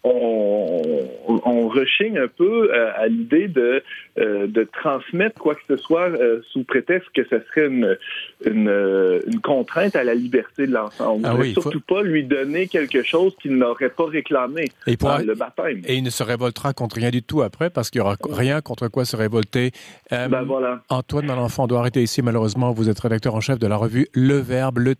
on, 0.03 0.81
on 1.27 1.67
rechigne 1.67 2.17
un 2.17 2.27
peu 2.27 2.71
euh, 2.73 2.91
à 2.95 3.07
l'idée 3.07 3.47
de, 3.47 3.83
euh, 4.17 4.47
de 4.47 4.63
transmettre 4.63 5.39
quoi 5.39 5.55
que 5.55 5.61
ce 5.67 5.77
soit 5.77 6.09
euh, 6.09 6.41
sous 6.51 6.63
prétexte 6.63 7.09
que 7.13 7.23
ce 7.23 7.41
serait 7.49 7.67
une, 7.67 7.97
une, 8.45 9.21
une, 9.27 9.41
contrainte 9.41 9.95
à 9.95 10.03
la 10.03 10.15
liberté 10.15 10.67
de 10.67 10.73
l'enfant. 10.73 11.15
On 11.15 11.19
ne 11.19 11.25
ah 11.27 11.53
surtout 11.53 11.81
pas 11.81 12.01
lui 12.01 12.23
donner 12.23 12.67
quelque 12.67 13.03
chose 13.03 13.35
qu'il 13.41 13.57
n'aurait 13.57 13.89
pas 13.89 14.05
réclamé 14.05 14.69
et 14.87 14.97
le 15.25 15.35
baptême. 15.35 15.81
Et 15.85 15.95
il 15.95 16.03
ne 16.03 16.09
se 16.09 16.23
révoltera 16.23 16.73
contre 16.73 16.95
rien 16.95 17.09
du 17.09 17.21
tout 17.21 17.41
après 17.41 17.69
parce 17.69 17.89
qu'il 17.89 18.01
n'y 18.01 18.07
aura 18.07 18.15
rien 18.29 18.61
contre 18.61 18.87
quoi 18.87 19.03
se 19.03 19.15
révolter. 19.15 19.71
ben 20.09 20.43
voilà. 20.43 20.81
Antoine 20.89 21.25
Malenfant, 21.25 21.65
on 21.65 21.67
doit 21.67 21.79
arrêter 21.79 22.01
ici 22.01 22.21
malheureusement. 22.21 22.71
Vous 22.71 22.89
êtes 22.89 22.99
rédacteur 22.99 23.35
en 23.35 23.41
chef 23.41 23.59
de 23.59 23.67
la 23.67 23.75
revue 23.75 24.07
Le 24.13 24.37
Verbe, 24.37 24.79
le 24.79 24.95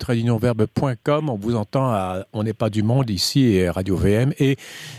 On 1.06 1.36
vous 1.36 1.56
entend 1.56 1.90
à 1.90 2.26
On 2.32 2.42
n'est 2.42 2.52
pas 2.52 2.68
du 2.68 2.82
monde 2.82 3.08
ici 3.08 3.54
et 3.54 3.70
Radio 3.70 3.96
VM. 3.96 4.32
Et 4.38 4.56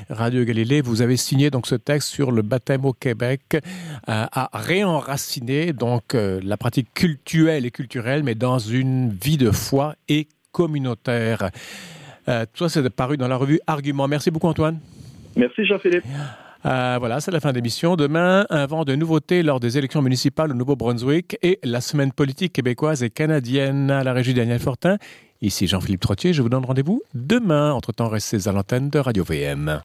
Radio 0.10 0.43
Galilée. 0.43 0.82
Vous 0.82 1.01
avez 1.01 1.17
signé 1.17 1.49
donc 1.49 1.67
ce 1.67 1.75
texte 1.75 2.10
sur 2.10 2.32
le 2.32 2.41
baptême 2.41 2.86
au 2.86 2.93
Québec 2.93 3.41
euh, 3.54 3.58
à 4.06 4.49
réenraciner 4.54 5.73
donc 5.73 6.15
euh, 6.15 6.39
la 6.43 6.58
pratique 6.58 6.93
cultuelle 6.93 7.65
et 7.65 7.71
culturelle, 7.71 8.23
mais 8.23 8.36
dans 8.36 8.60
une 8.60 9.10
vie 9.10 9.38
de 9.38 9.51
foi 9.51 9.95
et 10.08 10.27
communautaire. 10.51 11.49
Euh, 12.27 12.45
tout 12.54 12.67
ça, 12.67 12.69
c'est 12.69 12.89
paru 12.89 13.17
dans 13.17 13.27
la 13.27 13.36
revue 13.36 13.60
Argument. 13.67 14.08
Merci 14.08 14.32
beaucoup, 14.32 14.47
Antoine. 14.47 14.80
Merci, 15.36 15.65
Jean-Philippe. 15.65 16.04
Euh, 16.65 16.97
voilà, 16.99 17.19
c'est 17.19 17.32
la 17.32 17.39
fin 17.39 17.49
de 17.49 17.56
l'émission. 17.56 17.95
Demain, 17.95 18.45
un 18.49 18.65
vent 18.67 18.84
de 18.84 18.95
nouveautés 18.95 19.41
lors 19.41 19.60
des 19.60 19.77
élections 19.77 20.01
municipales 20.01 20.51
au 20.51 20.54
Nouveau-Brunswick 20.54 21.38
et 21.41 21.60
la 21.63 21.82
semaine 21.82 22.12
politique 22.12 22.54
québécoise 22.54 23.01
et 23.01 23.10
canadienne 23.10 23.89
à 23.89 24.04
la 24.04 24.13
régie 24.13 24.34
Daniel 24.34 24.60
Fortin. 24.60 24.97
Ici 25.43 25.65
Jean-Philippe 25.65 26.01
Trottier, 26.01 26.34
je 26.34 26.43
vous 26.43 26.49
donne 26.49 26.65
rendez-vous 26.65 27.01
demain. 27.15 27.73
Entre-temps, 27.73 28.10
restez 28.10 28.47
à 28.47 28.51
l'antenne 28.51 28.91
de 28.91 28.99
Radio 28.99 29.23
VM. 29.23 29.82